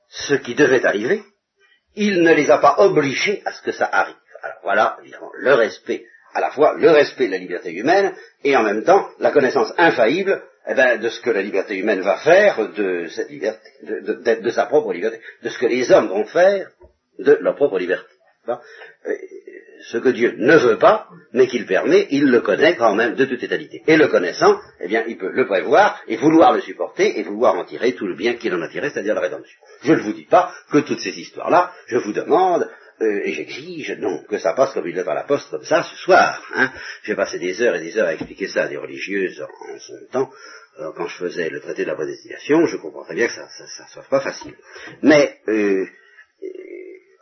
[0.09, 1.23] ce qui devait arriver,
[1.97, 4.15] il ne les a pas obligés à ce que ça arrive.
[4.41, 8.55] Alors voilà, évidemment, le respect, à la fois le respect de la liberté humaine et
[8.55, 12.17] en même temps la connaissance infaillible eh ben, de ce que la liberté humaine va
[12.17, 16.69] faire de cette liberté, de, sa propre liberté, de ce que les hommes vont faire
[17.19, 18.13] de leur propre liberté.
[18.49, 18.55] Euh,
[19.81, 23.25] ce que Dieu ne veut pas, mais qu'il permet, il le connaît quand même de
[23.25, 23.83] toute éternité.
[23.87, 27.55] Et le connaissant, eh bien, il peut le prévoir et vouloir le supporter et vouloir
[27.55, 29.57] en tirer tout le bien qu'il en a tiré, c'est-à-dire la rédemption.
[29.83, 32.69] Je ne vous dis pas que toutes ces histoires-là, je vous demande,
[33.01, 35.83] euh, et j'exige, non, que ça passe comme une lettre à la poste, comme ça,
[35.83, 36.41] ce soir.
[36.55, 36.71] Hein.
[37.03, 39.93] J'ai passé des heures et des heures à expliquer ça à des religieuses en son
[40.11, 40.31] temps,
[40.79, 43.43] euh, quand je faisais le traité de la prédestination, je comprends très bien que ça
[43.43, 44.55] ne soit pas facile.
[45.01, 45.85] Mais euh,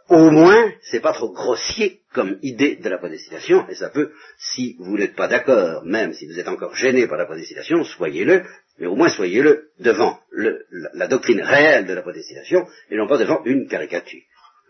[0.10, 4.76] au moins, c'est pas trop grossier comme idée de la prédestination, et ça peut, si
[4.80, 8.44] vous n'êtes pas d'accord, même si vous êtes encore gêné par la prédestination, soyez-le,
[8.78, 13.44] mais au moins soyez-le devant la, doctrine réelle de la prédestination, et non pas devant
[13.46, 14.22] une caricature.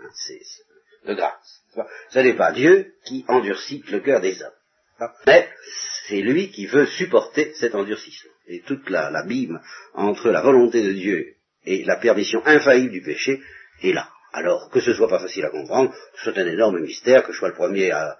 [0.01, 0.39] Hein, c'est
[1.07, 1.61] de grâce.
[2.09, 4.51] Ce n'est pas Dieu qui endurcit le cœur des hommes.
[4.99, 5.09] Hein.
[5.27, 5.49] Mais
[6.07, 8.31] c'est lui qui veut supporter cet endurcissement.
[8.47, 9.59] Et toute la, l'abîme
[9.93, 13.41] entre la volonté de Dieu et la permission infaillible du péché
[13.81, 14.09] est là.
[14.35, 17.47] Alors, que ce soit pas facile à comprendre, c'est un énorme mystère, que je sois
[17.47, 18.17] le premier à,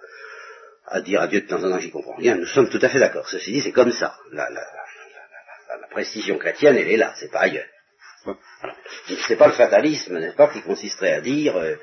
[1.02, 2.98] dire à Dieu de temps en temps j'y comprends rien, nous sommes tout à fait
[2.98, 3.28] d'accord.
[3.28, 4.16] Ceci dit, c'est comme ça.
[4.32, 4.48] La,
[5.90, 7.66] précision chrétienne, elle est là, c'est pas ailleurs.
[9.28, 11.76] C'est pas le fatalisme, n'est-ce pas, qui consisterait à dire, euh, euh,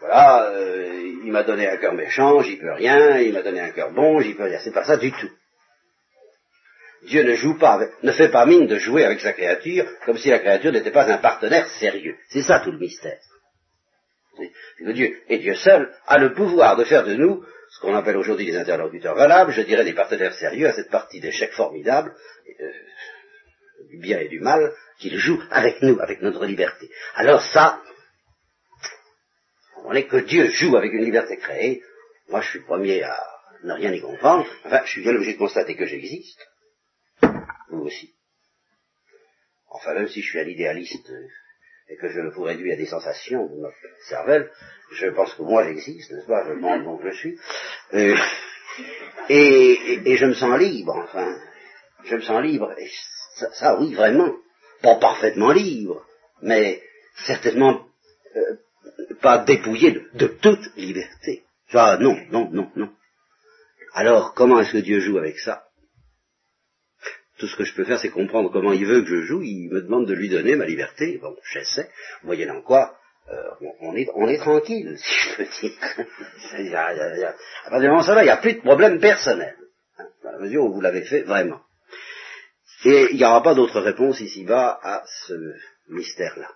[0.00, 3.70] voilà, euh, il m'a donné un cœur méchant, j'y peux rien, il m'a donné un
[3.70, 4.60] cœur bon, j'y peux rien.
[4.60, 5.30] C'est pas ça du tout.
[7.02, 10.30] Dieu ne joue pas, ne fait pas mine de jouer avec sa créature comme si
[10.30, 12.16] la créature n'était pas un partenaire sérieux.
[12.28, 13.18] C'est ça tout le mystère.
[14.80, 18.46] Dieu, et Dieu seul, a le pouvoir de faire de nous ce qu'on appelle aujourd'hui
[18.46, 22.14] des interlocuteurs valables, je dirais des partenaires sérieux à cette partie d'échec formidable,
[22.60, 22.72] euh,
[23.90, 26.88] du bien et du mal, qu'il joue avec nous, avec notre liberté.
[27.14, 27.82] Alors ça,
[29.84, 31.82] on est que Dieu joue avec une liberté créée,
[32.28, 33.22] moi je suis premier à
[33.64, 36.40] ne rien y comprendre, enfin je suis bien obligé de constater que j'existe,
[37.70, 38.14] vous aussi.
[39.70, 41.10] Enfin, même si je suis un idéaliste
[41.88, 43.76] et que je vous réduis à des sensations de notre
[44.08, 44.50] cervelle,
[44.92, 46.44] je pense que moi j'existe, n'est-ce pas?
[46.48, 47.38] Je demande donc je suis.
[47.94, 48.16] Euh,
[49.28, 51.38] et, je me sens libre, enfin.
[52.04, 52.72] Je me sens libre.
[52.78, 52.90] Et
[53.54, 54.34] ça, oui, vraiment.
[54.82, 56.06] Pas parfaitement libre,
[56.40, 56.80] mais
[57.26, 57.86] certainement
[58.36, 58.56] euh,
[59.20, 61.44] pas dépouillé de, de, toute liberté.
[61.70, 62.92] Ça, non, non, non, non.
[63.92, 65.67] Alors, comment est-ce que Dieu joue avec ça?
[67.38, 69.42] Tout ce que je peux faire, c'est comprendre comment il veut que je joue.
[69.42, 71.18] Il me demande de lui donner ma liberté.
[71.22, 71.88] Bon, j'essaie.
[72.24, 72.96] Moyennant quoi,
[73.30, 76.78] euh, on, est, on est tranquille, si je peux dire.
[76.78, 79.54] à partir du moment là, il n'y a plus de problème personnel.
[79.98, 81.60] Hein, la mesure où vous l'avez fait vraiment.
[82.84, 85.34] Et il n'y aura pas d'autre réponse ici-bas à ce
[85.88, 86.48] mystère-là.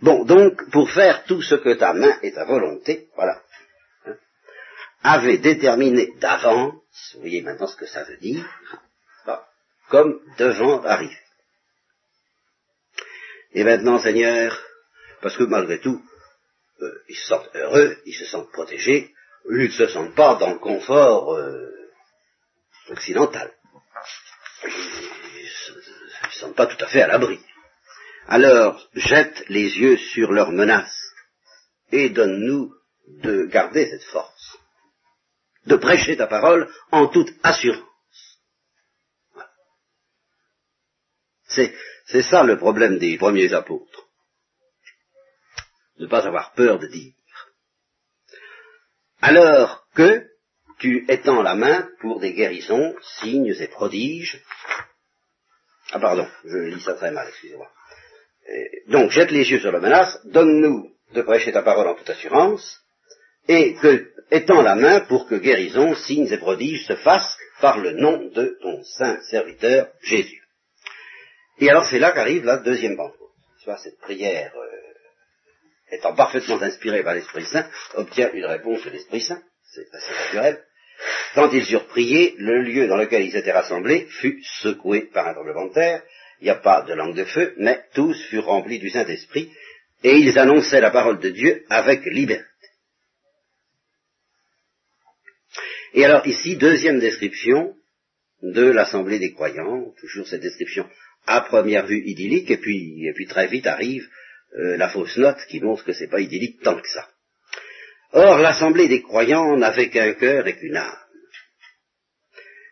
[0.00, 3.40] Bon, donc, pour faire tout ce que ta main et ta volonté, voilà,
[5.02, 6.78] avait déterminé d'avance
[7.14, 8.44] vous voyez maintenant ce que ça veut dire,
[9.88, 11.18] comme devant arriver.
[13.52, 14.60] Et maintenant, Seigneur,
[15.22, 16.02] parce que malgré tout,
[16.80, 19.14] euh, ils se sentent heureux, ils se sentent protégés,
[19.50, 21.72] ils ne se sentent pas dans le confort euh,
[22.90, 23.52] occidental.
[24.64, 27.40] Ils ne se sentent pas tout à fait à l'abri.
[28.26, 31.14] Alors, jette les yeux sur leurs menaces
[31.90, 32.74] et donne-nous
[33.22, 34.58] de garder cette force
[35.68, 37.84] de prêcher ta parole en toute assurance.
[41.44, 41.72] C'est,
[42.06, 44.06] c'est ça le problème des premiers apôtres.
[45.98, 47.14] Ne pas avoir peur de dire.
[49.20, 50.26] Alors que
[50.78, 54.42] tu étends la main pour des guérisons, signes et prodiges.
[55.90, 57.70] Ah pardon, je lis ça très mal, excusez-moi.
[58.86, 62.80] Donc jette les yeux sur la menace, donne-nous de prêcher ta parole en toute assurance,
[63.48, 67.92] et que étends la main pour que guérison, signes et prodiges se fassent par le
[67.92, 70.42] nom de ton saint serviteur Jésus.
[71.60, 73.28] Et alors c'est là qu'arrive la deuxième Pentecôte.
[73.82, 79.42] Cette prière, euh, étant parfaitement inspirée par l'Esprit Saint, obtient une réponse de l'Esprit Saint,
[79.74, 80.64] c'est assez naturel.
[81.34, 85.34] Quand ils eurent prié, le lieu dans lequel ils étaient rassemblés fut secoué par un
[85.34, 86.02] tremblement de terre.
[86.40, 89.52] Il n'y a pas de langue de feu, mais tous furent remplis du Saint-Esprit,
[90.02, 92.47] et ils annonçaient la parole de Dieu avec liberté.
[95.94, 97.74] Et alors ici, deuxième description
[98.42, 100.88] de l'assemblée des croyants, toujours cette description
[101.26, 104.08] à première vue idyllique, et puis, et puis très vite arrive
[104.56, 107.08] euh, la fausse note qui montre que c'est pas idyllique tant que ça.
[108.12, 110.96] Or, l'assemblée des croyants n'avait qu'un cœur et qu'une âme.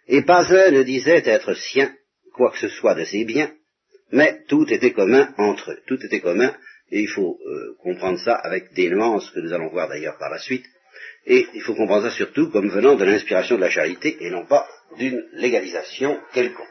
[0.09, 1.95] Et pas un ne disait être sien,
[2.33, 3.53] quoi que ce soit de ses biens,
[4.13, 6.57] mais tout était commun entre eux, tout était commun,
[6.91, 10.31] et il faut euh, comprendre ça avec des nuances que nous allons voir d'ailleurs par
[10.31, 10.65] la suite,
[11.27, 14.47] et il faut comprendre ça surtout comme venant de l'inspiration de la charité et non
[14.47, 14.67] pas
[14.97, 16.67] d'une légalisation quelconque.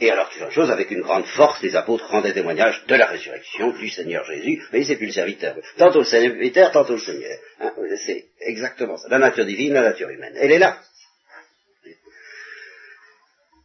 [0.00, 3.70] Et alors, une chose, avec une grande force, les apôtres rendaient témoignage de la résurrection
[3.70, 4.60] du Seigneur Jésus.
[4.72, 5.56] Mais c'est plus le serviteur.
[5.76, 7.38] Tantôt le serviteur, tantôt le Seigneur.
[7.60, 7.72] Hein,
[8.04, 9.08] c'est exactement ça.
[9.08, 10.34] La nature divine, la nature humaine.
[10.36, 10.80] Elle est là.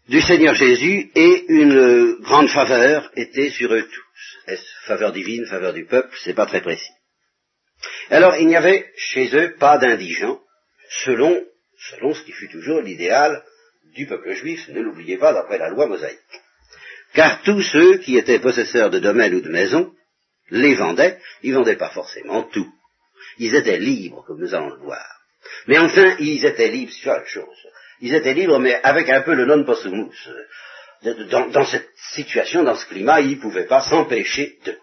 [0.07, 4.51] Du Seigneur Jésus et une grande faveur était sur eux tous.
[4.51, 6.15] Est-ce faveur divine, faveur du peuple?
[6.23, 6.91] C'est pas très précis.
[8.09, 10.39] Alors, il n'y avait chez eux pas d'indigents,
[11.03, 11.43] selon,
[11.91, 13.43] selon ce qui fut toujours l'idéal
[13.93, 16.19] du peuple juif, ne l'oubliez pas d'après la loi mosaïque.
[17.13, 19.93] Car tous ceux qui étaient possesseurs de domaines ou de maisons
[20.51, 22.71] les vendaient, ils vendaient pas forcément tout.
[23.37, 25.05] Ils étaient libres, comme nous allons le voir.
[25.67, 27.67] Mais enfin, ils étaient libres, c'est une chose.
[28.01, 30.29] Ils étaient libres, mais avec un peu le non possumus.
[31.03, 34.77] Dans, dans cette situation, dans ce climat, ils ne pouvaient pas s'empêcher de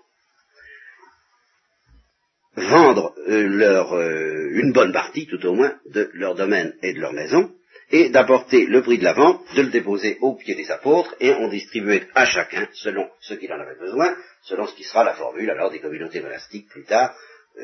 [2.57, 7.01] vendre euh, leur, euh, une bonne partie, tout au moins, de leur domaine et de
[7.01, 7.53] leur maison,
[7.91, 11.33] et d'apporter le prix de la vente, de le déposer au pied des apôtres, et
[11.33, 15.15] on distribuait à chacun, selon ce qu'il en avait besoin, selon ce qui sera la
[15.15, 17.15] formule alors des communautés monastiques plus tard,
[17.59, 17.63] euh,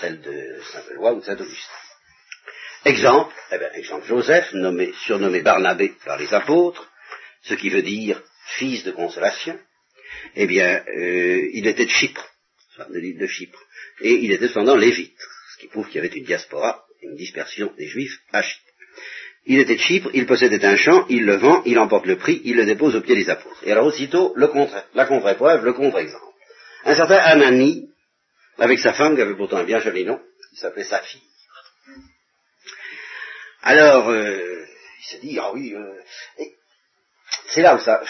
[0.00, 1.72] celle de Saint-Benoît ou de Saint-Augustin.
[2.84, 6.90] Exemple, eh bien, exemple Joseph, nommé, surnommé Barnabé par les apôtres,
[7.42, 8.22] ce qui veut dire
[8.58, 9.58] fils de consolation,
[10.36, 12.33] eh bien, euh, il était de Chypre,
[12.78, 13.60] de l'île de Chypre,
[14.00, 15.18] et il était cependant lévite,
[15.52, 18.64] ce qui prouve qu'il y avait une diaspora, une dispersion des juifs à Chypre.
[19.46, 22.40] Il était de Chypre, il possédait un champ, il le vend, il emporte le prix,
[22.44, 23.62] il le dépose au pied des apôtres.
[23.64, 26.24] Et alors aussitôt, le contre, la contre-épreuve, le contre-exemple.
[26.84, 27.90] Un certain Anani,
[28.58, 30.20] avec sa femme, qui avait pourtant un bien joli nom,
[30.50, 31.20] qui s'appelait Saphir.
[33.62, 34.64] Alors, euh,
[35.00, 36.44] il s'est dit, ah oui, euh,
[37.48, 38.02] c'est là où ça...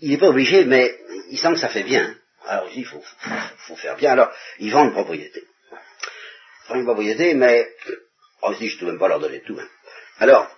[0.00, 0.98] Il n'est pas obligé, mais
[1.30, 2.14] il sent que ça fait bien.
[2.48, 3.02] Alors il dit, il faut,
[3.58, 4.12] faut, faire bien.
[4.12, 5.42] Alors, il vend une propriété.
[5.70, 7.68] Il vend une propriété, mais...
[8.42, 9.58] Oh, il dit, je ne peux même pas leur donner tout.
[9.60, 9.68] Hein.
[10.18, 10.50] Alors,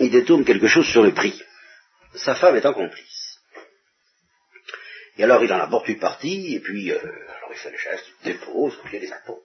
[0.00, 1.40] il détourne quelque chose sur le prix.
[2.14, 3.38] Sa femme est en complice.
[5.16, 8.04] Et alors il en apporte une partie, et puis euh, alors il fait le geste,
[8.22, 9.42] il dépose au pied des apôtres.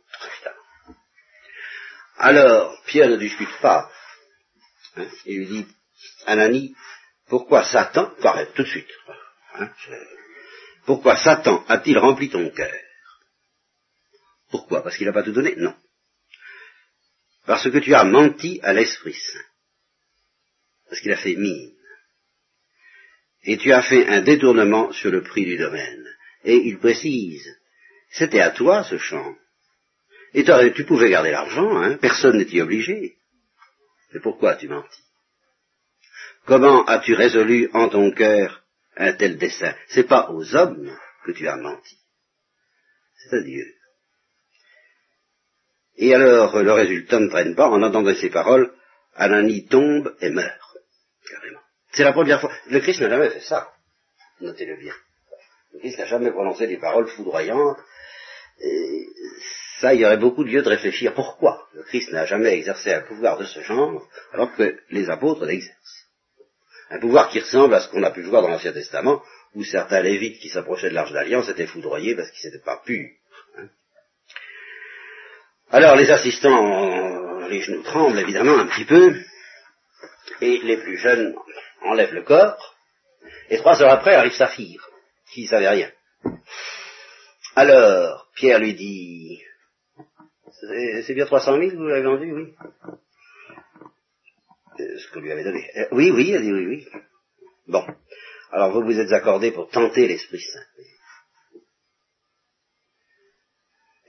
[2.18, 3.90] Alors, Pierre ne discute pas.
[4.96, 5.68] Hein, il lui dit,
[6.28, 6.76] Anani,
[7.28, 8.92] pourquoi Satan, arrête tout de suite,
[9.56, 9.70] hein,
[10.86, 12.74] pourquoi Satan a-t-il rempli ton cœur?
[14.52, 14.84] Pourquoi?
[14.84, 15.56] Parce qu'il n'a pas tout donné?
[15.56, 15.76] Non.
[17.46, 19.54] Parce que tu as menti à l'Esprit Saint
[20.94, 21.74] parce qu'il a fait mine.
[23.46, 26.06] Et tu as fait un détournement sur le prix du domaine.
[26.44, 27.50] Et il précise,
[28.12, 29.36] c'était à toi ce champ.
[30.36, 33.16] Et tu pouvais garder l'argent, hein, personne y obligé.
[34.14, 35.04] Mais pourquoi tu mentis
[36.46, 38.63] Comment as-tu résolu en ton cœur
[38.98, 41.98] un tel dessein C'est pas aux hommes que tu as menti,
[43.16, 43.66] c'est à Dieu.
[45.96, 48.74] Et alors le résultat ne traîne pas, en entendant ces paroles,
[49.16, 50.60] Anani tombe et meurt.
[51.92, 52.52] C'est la première fois.
[52.68, 53.72] Le Christ n'a jamais fait ça.
[54.42, 54.94] Notez-le bien.
[55.74, 57.78] Le Christ n'a jamais prononcé des paroles foudroyantes.
[59.80, 61.14] Ça, il y aurait beaucoup de lieu de réfléchir.
[61.14, 65.46] Pourquoi le Christ n'a jamais exercé un pouvoir de ce genre, alors que les apôtres
[65.46, 66.03] l'exercent?
[66.94, 69.24] Un pouvoir qui ressemble à ce qu'on a pu voir dans l'Ancien Testament,
[69.56, 73.10] où certains lévites qui s'approchaient de l'Arche d'Alliance étaient foudroyés parce qu'ils n'étaient pas purs.
[73.58, 73.68] Hein.
[75.72, 79.16] Alors les assistants, les genoux tremblent évidemment un petit peu,
[80.42, 81.36] et les plus jeunes
[81.82, 82.76] enlèvent le corps,
[83.50, 84.88] et trois heures après arrive Saphir,
[85.34, 85.92] qui ne savait rien.
[87.56, 89.42] Alors, Pierre lui dit,
[91.08, 92.54] c'est bien 300 000 que vous l'avez vendu, oui?
[94.78, 95.70] Ce que lui avait donné.
[95.78, 96.88] Euh, oui, oui, elle dit oui, oui.
[97.68, 97.86] Bon.
[98.52, 100.84] Alors vous vous êtes accordé pour tenter l'Esprit Saint.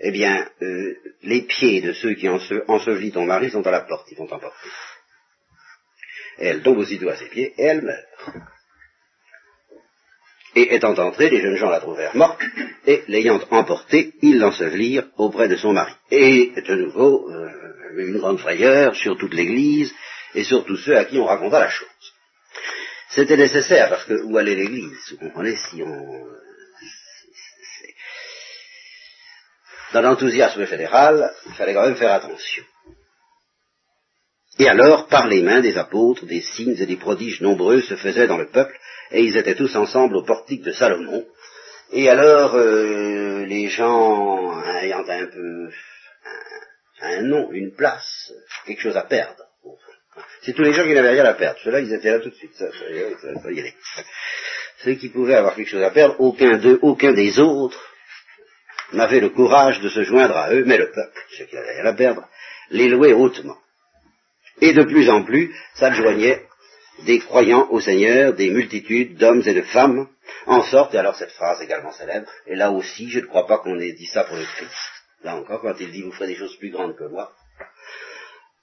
[0.01, 4.11] Eh bien, euh, les pieds de ceux qui ensevelit ton mari sont à la porte,
[4.11, 4.69] ils vont t'emporter
[6.39, 8.07] elle tombe aussitôt à ses pieds, et elle meurt.
[10.57, 12.41] Et étant entrée, les jeunes gens la trouvèrent morte,
[12.87, 15.93] et l'ayant emportée, ils l'ensevelirent auprès de son mari.
[16.11, 17.51] Et de nouveau, euh,
[17.97, 19.93] une grande frayeur sur toute l'Église,
[20.35, 21.89] et sur tous ceux à qui on raconta la chose.
[23.11, 26.27] C'était nécessaire, parce que où allait l'Église Vous comprenez si on...
[29.93, 32.65] Dans l'enthousiasme fédéral, il fallait quand même faire attention.
[34.59, 38.27] Et alors, par les mains des apôtres, des signes et des prodiges nombreux se faisaient
[38.27, 38.77] dans le peuple,
[39.11, 41.25] et ils étaient tous ensemble au portique de Salomon.
[41.93, 45.71] Et alors, euh, les gens ayant un peu
[47.01, 48.33] un, nom, une place,
[48.67, 49.44] quelque chose à perdre.
[50.43, 51.59] C'est tous les gens qui n'avaient rien à perdre.
[51.65, 52.55] Ceux-là, ils étaient là tout de suite.
[52.55, 52.67] Ça.
[54.79, 57.81] Ceux qui pouvaient avoir quelque chose à perdre, aucun d'eux, aucun des autres
[58.93, 61.87] n'avait le courage de se joindre à eux, mais le peuple, ceux qui n'avaient rien
[61.87, 62.29] à perdre,
[62.71, 63.57] les louait hautement.
[64.61, 66.47] Et de plus en plus, ça joignait
[67.07, 70.09] des croyants au Seigneur, des multitudes d'hommes et de femmes,
[70.47, 73.59] en sorte, et alors cette phrase également célèbre, et là aussi, je ne crois pas
[73.59, 74.71] qu'on ait dit ça pour le Christ.
[75.23, 77.33] Là encore, quand il dit, vous ferez des choses plus grandes que moi,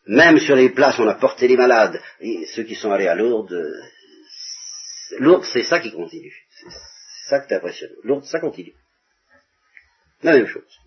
[0.08, 3.16] même sur les places, on a porté les malades, et ceux qui sont allés à
[3.16, 3.72] Lourdes,
[5.20, 6.34] Lourdes, c'est ça qui continue.
[6.60, 7.95] C'est ça qui est impressionnant.
[8.04, 8.74] Lourdes, ça continue.
[10.24, 10.80] La même chose.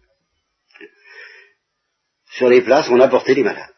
[2.31, 3.71] Sur les places, on a porté les malades.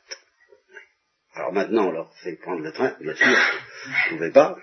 [1.35, 4.57] Alors maintenant, on leur fait prendre le train, bien sûr, on ne pouvait pas,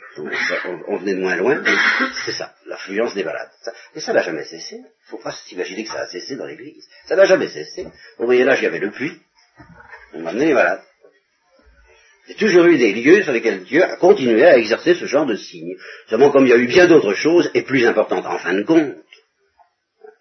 [0.88, 1.64] on, venait de moins loin,
[2.26, 3.52] c'est ça, l'affluence des malades.
[3.94, 4.78] et ça n'a jamais cessé.
[4.78, 6.84] Il ne faut pas s'imaginer que ça a cessé dans l'église.
[7.06, 7.88] Ça n'a jamais cessé.
[8.18, 9.22] Au Moyen-Âge, il y le puits,
[10.14, 10.84] on amenait les malades.
[12.28, 15.06] Il y a toujours eu des lieux sur lesquels Dieu a continué à exercer ce
[15.06, 15.76] genre de signes.
[16.08, 18.64] Seulement comme il y a eu bien d'autres choses, et plus importantes en fin de
[18.64, 18.96] compte,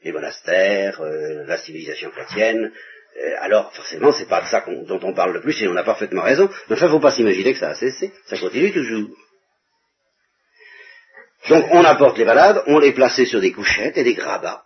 [0.03, 2.72] les monastères, euh, la civilisation chrétienne,
[3.20, 5.84] euh, alors forcément c'est pas de ça dont on parle le plus et on a
[5.84, 9.11] parfaitement raison, mais enfin faut pas s'imaginer que ça a cessé, ça continue toujours.
[11.49, 14.64] Donc on apporte les malades, on les plaçait sur des couchettes et des grabats,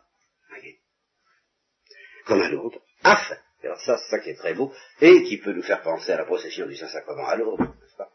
[2.25, 3.37] comme un autre, afin,
[3.67, 6.17] alors ça c'est ça qui est très beau, et qui peut nous faire penser à
[6.17, 8.09] la procession du Saint-Sacrement à pas?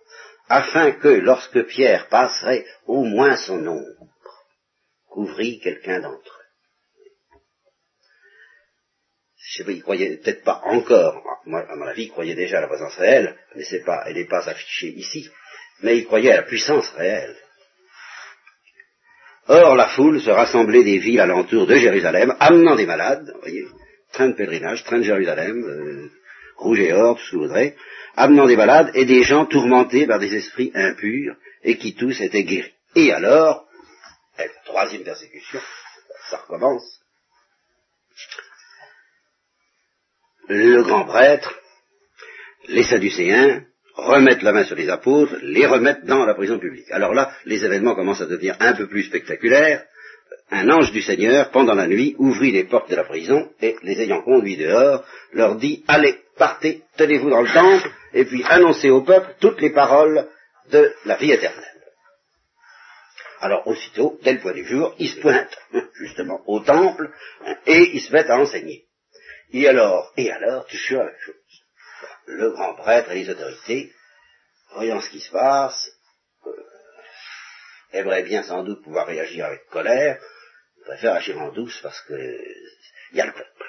[0.49, 4.08] Afin que lorsque Pierre passerait au moins son ombre,
[5.08, 6.41] couvrit quelqu'un d'entre eux.
[9.38, 12.60] Je sais pas, il croyait peut-être pas encore, moi, à mon avis, il croyait déjà
[12.60, 13.64] à la présence réelle, mais
[14.06, 15.30] elle n'est pas affichée ici,
[15.82, 17.36] mais il croyait à la puissance réelle.
[19.47, 23.66] Or, la foule se rassemblait des villes alentour de Jérusalem, amenant des malades, voyez,
[24.12, 26.09] train de pèlerinage, train de Jérusalem, euh,
[26.57, 27.72] rouge et or, tout ce
[28.16, 32.43] amenant des malades et des gens tourmentés par des esprits impurs, et qui tous étaient
[32.43, 32.74] guéris.
[32.95, 33.68] Et alors,
[34.38, 35.59] la troisième persécution,
[36.30, 37.01] ça recommence
[40.51, 41.59] le grand prêtre,
[42.68, 43.64] les Sadducéens,
[43.95, 46.89] remettent la main sur les apôtres, les remettent dans la prison publique.
[46.91, 49.84] Alors là, les événements commencent à devenir un peu plus spectaculaires.
[50.54, 54.02] Un ange du Seigneur, pendant la nuit, ouvrit les portes de la prison et, les
[54.02, 59.02] ayant conduits dehors, leur dit, allez, partez, tenez-vous dans le temple, et puis annoncez au
[59.02, 60.28] peuple toutes les paroles
[60.70, 61.64] de la vie éternelle.
[63.39, 65.58] Alors aussitôt, dès le point du jour, ils se pointent
[65.95, 67.10] justement au temple
[67.66, 68.86] et ils se mettent à enseigner.
[69.54, 71.36] Et alors, et alors, toujours la chose.
[72.28, 73.91] Le grand prêtre et les autorités,
[74.74, 75.91] voyant ce qui se passe,
[76.45, 76.52] euh,
[77.93, 80.22] aimeraient bien sans doute pouvoir réagir avec colère,
[80.91, 82.13] préfèrent agir en douce parce que
[83.11, 83.65] il y a le peuple.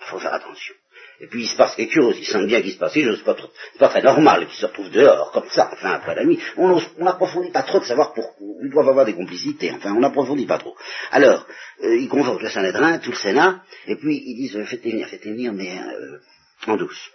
[0.00, 0.74] Il faut faire attention.
[1.20, 3.18] Et puis il se passe quelque chose, ils sentent bien qu'il se passe quelque chose,
[3.18, 3.36] c'est pas,
[3.78, 6.38] pas très normal qu'ils se retrouvent dehors, comme ça, enfin après la nuit.
[6.56, 8.46] On n'approfondit pas trop de savoir pourquoi.
[8.62, 10.76] Ils doivent avoir des complicités, enfin on n'approfondit pas trop.
[11.10, 11.46] Alors,
[11.82, 15.32] euh, ils convoquent le Sanhédrin, tout le Sénat, et puis ils disent faites-les venir, faites-les
[15.32, 16.18] venir, mais euh,
[16.66, 17.10] en douce.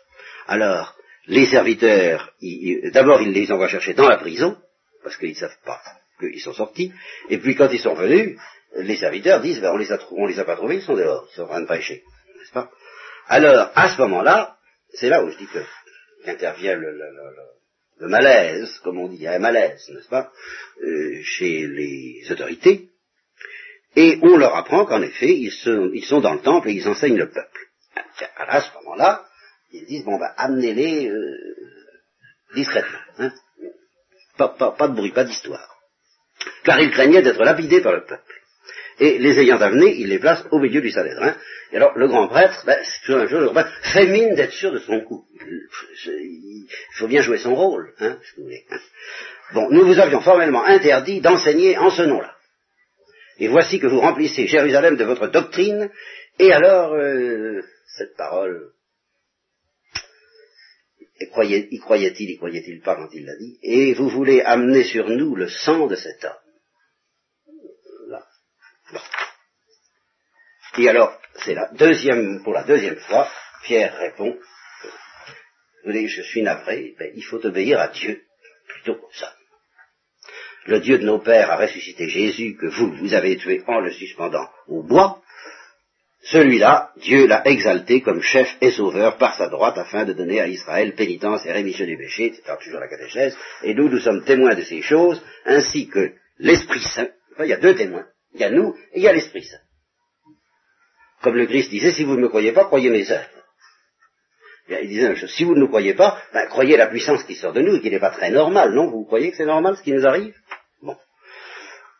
[0.47, 0.95] Alors,
[1.27, 2.33] les serviteurs,
[2.91, 4.57] d'abord ils les envoient chercher dans la prison,
[5.03, 5.79] parce qu'ils ne savent pas
[6.19, 6.91] qu'ils sont sortis,
[7.29, 8.37] et puis quand ils sont venus,
[8.76, 11.28] les serviteurs disent ben, on les a on les a pas trouvés, ils sont dehors,
[11.32, 12.03] ils sont en train de pêcher,
[12.39, 12.69] n'est-ce pas?
[13.28, 14.57] Alors, à ce moment-là,
[14.93, 15.59] c'est là où je dis que
[16.26, 20.32] qu'intervient le, malaise, comme on dit, il y a un malaise, n'est-ce pas,
[20.82, 22.89] euh, chez les autorités,
[23.95, 27.30] et on leur apprend qu'en effet, ils sont, dans le temple et ils enseignent le
[27.30, 27.67] peuple.
[28.38, 29.26] Alors, à ce moment-là,
[29.71, 31.55] ils disent, bon, ben, amenez-les euh,
[32.55, 33.32] discrètement, hein.
[34.38, 35.69] pas, pas de bruit, pas d'histoire.
[36.63, 38.42] Car ils craignaient d'être lapidés par le peuple
[38.99, 41.35] et les ayant amenés, il les place au milieu du Sanhédrin.
[41.71, 44.35] Et alors, le grand prêtre, ben, c'est toujours un jour, le grand prêtre fait mine
[44.35, 45.25] d'être sûr de son coup.
[46.05, 48.63] Il faut bien jouer son rôle, hein, si vous voulez.
[48.69, 48.79] Hein.
[49.53, 52.35] Bon, nous vous avions formellement interdit d'enseigner en ce nom-là.
[53.39, 55.89] Et voici que vous remplissez Jérusalem de votre doctrine,
[56.39, 57.61] et alors, euh,
[57.97, 58.71] cette parole,
[61.19, 61.29] y
[61.79, 65.47] croyait-il, y croyait-il pas quand il l'a dit, et vous voulez amener sur nous le
[65.47, 66.42] sang de cet homme.
[70.78, 73.30] Et alors, c'est la deuxième, pour la deuxième fois,
[73.63, 74.32] Pierre répond,
[75.84, 78.21] vous voyez, je suis navré, ben, il faut obéir à Dieu
[78.67, 79.34] plutôt que ça.
[80.65, 83.91] Le Dieu de nos pères a ressuscité Jésus que vous, vous avez tué en le
[83.91, 85.21] suspendant au bois.
[86.21, 90.47] Celui-là, Dieu l'a exalté comme chef et sauveur par sa droite afin de donner à
[90.47, 94.55] Israël pénitence et rémission du péché, c'est toujours la catéchèse, et nous, nous sommes témoins
[94.55, 98.45] de ces choses, ainsi que l'Esprit Saint, enfin, il y a deux témoins, il y
[98.45, 99.62] a nous et il y a l'Esprit Saint.
[101.24, 103.30] Comme le Christ disait, si vous ne me croyez pas, croyez mes œuvres.
[104.67, 107.61] Il disait si vous ne nous croyez pas, ben, croyez la puissance qui sort de
[107.61, 108.89] nous et qui n'est pas très normale, non?
[108.89, 110.36] Vous croyez que c'est normal ce qui nous arrive?
[110.82, 110.97] Bon.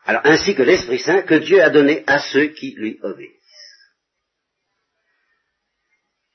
[0.04, 3.32] Alors, ainsi que l'Esprit Saint que Dieu a donné à ceux qui lui obéissent.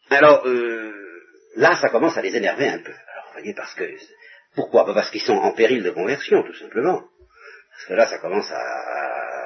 [0.09, 0.91] Alors, euh,
[1.55, 2.91] là, ça commence à les énerver un peu.
[2.91, 3.83] Alors, vous voyez, parce que
[4.55, 4.83] Pourquoi?
[4.85, 7.03] Bah, Parce qu'ils sont en péril de conversion, tout simplement.
[7.71, 9.45] Parce que là, ça commence à...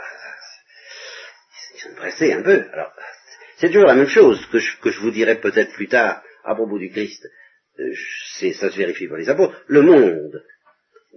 [1.75, 2.65] Ils sont pressés un peu.
[2.71, 2.93] Alors,
[3.63, 6.89] c'est toujours la même chose que je, vous dirai peut-être plus tard à propos du
[6.89, 7.25] Christ.
[7.79, 7.93] Euh,
[8.51, 9.55] ça se vérifie par les apôtres.
[9.67, 10.43] Le monde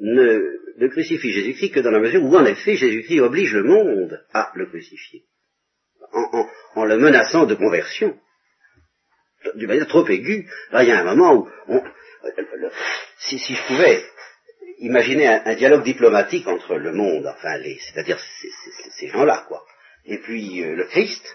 [0.00, 4.52] ne, crucifie Jésus-Christ que dans la mesure où, en effet, Jésus-Christ oblige le monde à
[4.54, 5.24] le crucifier.
[6.76, 8.16] En, le menaçant de conversion.
[9.56, 10.48] D'une manière trop aiguë.
[10.70, 11.80] Là, il y a un moment où
[13.18, 14.04] si, je pouvais
[14.78, 18.20] imaginer un, dialogue diplomatique entre le monde, enfin les, c'est-à-dire
[19.00, 19.64] ces, gens-là, quoi,
[20.04, 21.26] et puis euh, le Christ,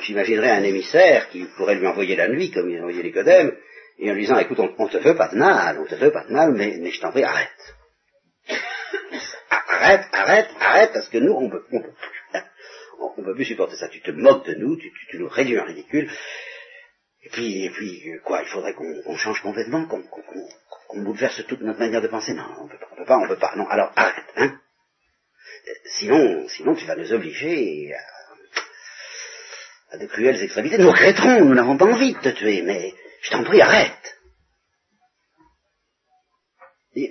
[0.00, 3.56] j'imaginerais un émissaire qui pourrait lui envoyer la nuit, comme il a envoyé Nicodème,
[3.98, 6.24] et en lui disant, écoute, on, te veut pas de mal, on te veut pas
[6.24, 7.76] de mal, mais, je t'en prie, arrête.
[9.50, 13.42] arrête, arrête, arrête, parce que nous, on peut, on peut plus.
[13.42, 13.88] On, supporter ça.
[13.88, 16.10] Tu te moques de nous, tu, nous réduis en ridicule.
[17.22, 22.00] Et puis, et puis, quoi, il faudrait qu'on change complètement, qu'on bouleverse toute notre manière
[22.00, 22.32] de penser.
[22.32, 23.54] Non, on peut pas, on peut pas, on peut pas.
[23.56, 24.58] Non, alors arrête, hein.
[25.98, 28.17] Sinon, sinon tu vas nous obliger à,
[29.90, 30.78] à de cruelles extrémités.
[30.78, 34.18] Nous regretterons, nous n'avons pas envie de te tuer, mais je t'en prie, arrête.
[36.94, 37.10] Et,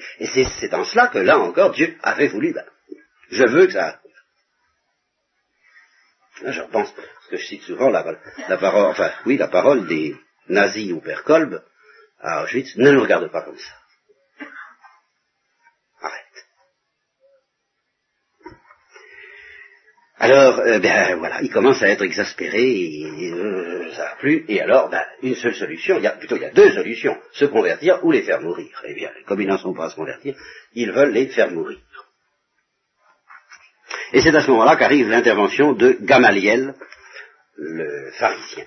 [0.59, 2.53] c'est dans cela que là encore Dieu avait voulu.
[2.53, 2.65] Ben,
[3.29, 3.99] je veux que ça.
[6.43, 8.03] Je repense, parce que je cite souvent la,
[8.59, 10.15] parole, enfin oui, la parole des
[10.49, 11.63] nazis ou Père Kolb
[12.19, 13.73] à Auschwitz, ne nous regarde pas comme ça.
[20.19, 24.59] Alors, euh, ben voilà, il commence à être exaspéré, et, euh, ça n'a plus, et
[24.61, 27.45] alors, ben, une seule solution, il y a, plutôt il y a deux solutions, se
[27.45, 28.81] convertir ou les faire mourir.
[28.87, 30.35] Eh bien, comme ils n'en sont pas à se convertir,
[30.73, 31.77] ils veulent les faire mourir.
[34.11, 36.73] Et c'est à ce moment-là qu'arrive l'intervention de Gamaliel,
[37.57, 38.65] le pharisien,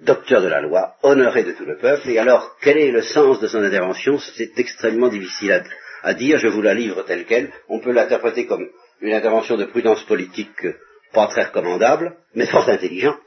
[0.00, 3.38] docteur de la loi, honoré de tout le peuple, et alors, quel est le sens
[3.38, 4.18] de son intervention?
[4.18, 5.62] C'est extrêmement difficile
[6.02, 8.68] à dire, je vous la livre telle qu'elle, on peut l'interpréter comme
[9.00, 10.66] une intervention de prudence politique
[11.12, 13.20] pas très recommandable, mais fort intelligente,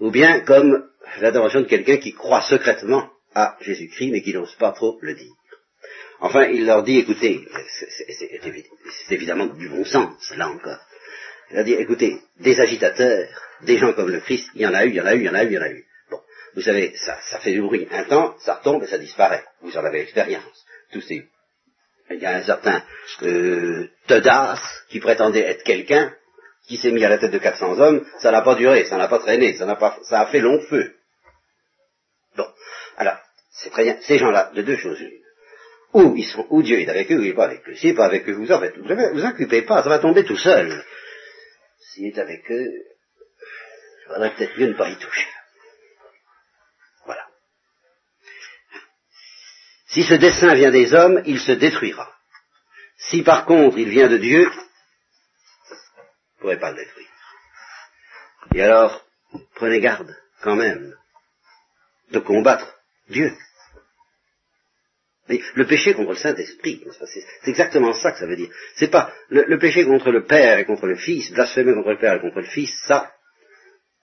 [0.00, 0.88] ou bien comme
[1.20, 5.32] l'intervention de quelqu'un qui croit secrètement à Jésus-Christ, mais qui n'ose pas trop le dire.
[6.20, 7.46] Enfin, il leur dit, écoutez,
[9.06, 10.80] c'est évidemment du bon sens, là encore.
[11.50, 13.28] Il leur dit, écoutez, des agitateurs,
[13.62, 15.20] des gens comme le Christ, il y en a eu, il y en a eu,
[15.20, 15.84] il y en a eu, il y en a eu.
[16.10, 16.20] Bon,
[16.54, 19.44] vous savez, ça, ça fait du bruit un temps, ça retombe et ça disparaît.
[19.62, 20.66] Vous en avez expérience.
[20.92, 21.28] Tous ces
[22.10, 22.82] il y a un certain
[23.22, 23.88] euh,
[24.88, 26.12] qui prétendait être quelqu'un,
[26.66, 29.08] qui s'est mis à la tête de 400 hommes, ça n'a pas duré, ça n'a
[29.08, 30.94] pas traîné, ça, n'a pas, ça a fait long feu.
[32.36, 32.46] Bon,
[32.96, 33.18] alors,
[33.52, 35.02] c'est très bien, ces gens-là, de deux choses
[35.94, 37.74] Ou ils sont, ou Dieu est avec eux, ou il n'est pas avec eux.
[37.74, 40.24] S'il n'est pas avec eux, vous en faites, vous vous occupez pas, ça va tomber
[40.24, 40.84] tout seul.
[41.80, 45.26] S'il est avec eux, il faudrait peut-être mieux ne pas y toucher.
[49.88, 52.14] Si ce dessein vient des hommes, il se détruira.
[52.96, 54.56] Si par contre il vient de Dieu, vous
[56.36, 57.08] ne pourrez pas le détruire.
[58.54, 59.04] Et alors,
[59.54, 60.94] prenez garde, quand même,
[62.10, 62.74] de combattre
[63.08, 63.32] Dieu.
[65.28, 66.84] le péché contre le Saint-Esprit,
[67.42, 68.50] c'est exactement ça que ça veut dire.
[68.76, 71.98] C'est pas le, le, péché contre le Père et contre le Fils, blasphémer contre le
[71.98, 73.12] Père et contre le Fils, ça,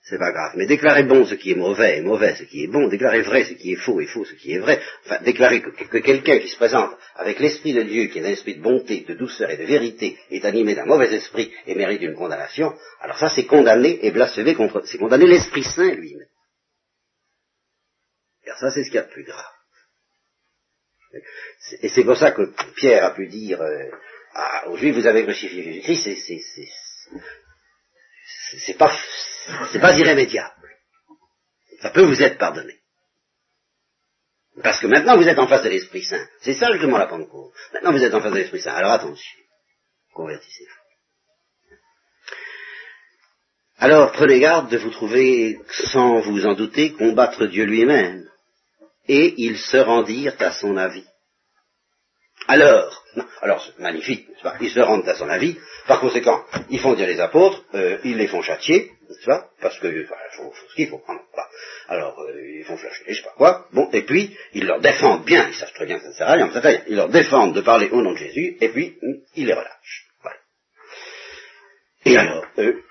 [0.05, 0.51] c'est pas grave.
[0.55, 3.43] Mais déclarer bon ce qui est mauvais et mauvais ce qui est bon, déclarer vrai
[3.43, 6.47] ce qui est faux et faux ce qui est vrai, enfin déclarer que, quelqu'un qui
[6.47, 9.57] se présente avec l'esprit de Dieu, qui est un esprit de bonté, de douceur et
[9.57, 14.05] de vérité, est animé d'un mauvais esprit et mérite une condamnation, alors ça c'est condamner
[14.05, 16.27] et blasphémer contre, c'est condamner l'Esprit Saint lui-même.
[18.45, 19.43] Car ça c'est ce qu'il y a de plus grave.
[21.81, 23.89] Et c'est pour ça que Pierre a pu dire euh,
[24.67, 26.67] aux Juifs, vous avez crucifié Jésus-Christ, c'est
[28.77, 28.91] pas
[29.71, 30.69] c'est pas irrémédiable.
[31.81, 32.79] Ça peut vous être pardonné.
[34.63, 36.25] Parce que maintenant vous êtes en face de l'Esprit Saint.
[36.41, 37.53] C'est ça justement la Pentecôte.
[37.73, 38.73] Maintenant vous êtes en face de l'Esprit Saint.
[38.73, 39.39] Alors attention.
[40.13, 40.85] Convertissez-vous.
[43.77, 48.29] Alors prenez garde de vous trouver, sans vous en douter, combattre Dieu lui-même.
[49.07, 51.05] Et ils se rendirent à son avis.
[52.47, 53.03] Alors,
[53.41, 54.27] alors c'est magnifique,
[54.61, 58.17] ils se rendent à son avis, par conséquent, ils font dire les apôtres, euh, ils
[58.17, 59.49] les font châtier, n'est-ce pas?
[59.61, 61.21] Parce que il faut, ce qu'il faut prendre.
[61.87, 63.67] Alors, euh, ils font châtier, je sais pas quoi.
[63.71, 66.27] Bon, et puis, ils leur défendent bien, ils savent très bien que ça ne sert
[66.27, 66.81] à rien, ça rien.
[66.87, 68.97] Ils leur défendent de parler au nom de Jésus, et puis,
[69.35, 70.07] ils les relâchent.
[70.21, 70.37] Voilà.
[72.05, 72.83] Et alors, eux,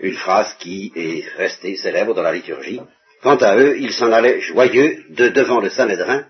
[0.00, 2.80] une phrase qui est restée célèbre dans la liturgie,
[3.22, 6.26] quant à eux, ils s'en allaient joyeux de devant le Sanhédrin,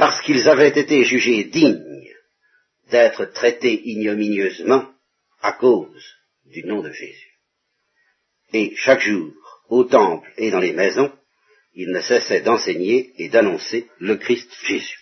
[0.00, 1.84] parce qu'ils avaient été jugés dignes
[2.90, 4.86] d'être traités ignominieusement
[5.42, 7.28] à cause du nom de Jésus.
[8.54, 9.30] Et chaque jour,
[9.68, 11.12] au temple et dans les maisons,
[11.74, 14.98] il ne cessait d'enseigner et d'annoncer le Christ Jésus.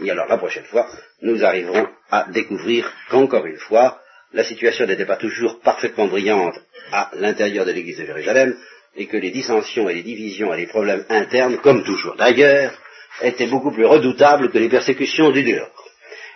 [0.00, 0.88] Et alors la prochaine fois,
[1.22, 4.00] nous arriverons à découvrir qu'encore une fois,
[4.32, 6.54] la situation n'était pas toujours parfaitement brillante
[6.92, 8.56] à l'intérieur de l'Église de Jérusalem,
[8.94, 12.80] et que les dissensions et les divisions et les problèmes internes, comme toujours d'ailleurs,
[13.20, 15.84] étaient beaucoup plus redoutables que les persécutions du dehors.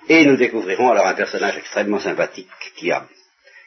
[0.09, 3.07] Et nous découvrirons alors un personnage extrêmement sympathique qui a,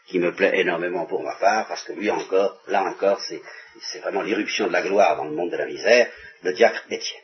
[0.08, 3.42] qui me plaît énormément pour ma part, parce que lui encore, là encore, c'est,
[3.82, 6.08] c'est vraiment l'irruption de la gloire dans le monde de la misère,
[6.44, 7.23] le diacre Étienne.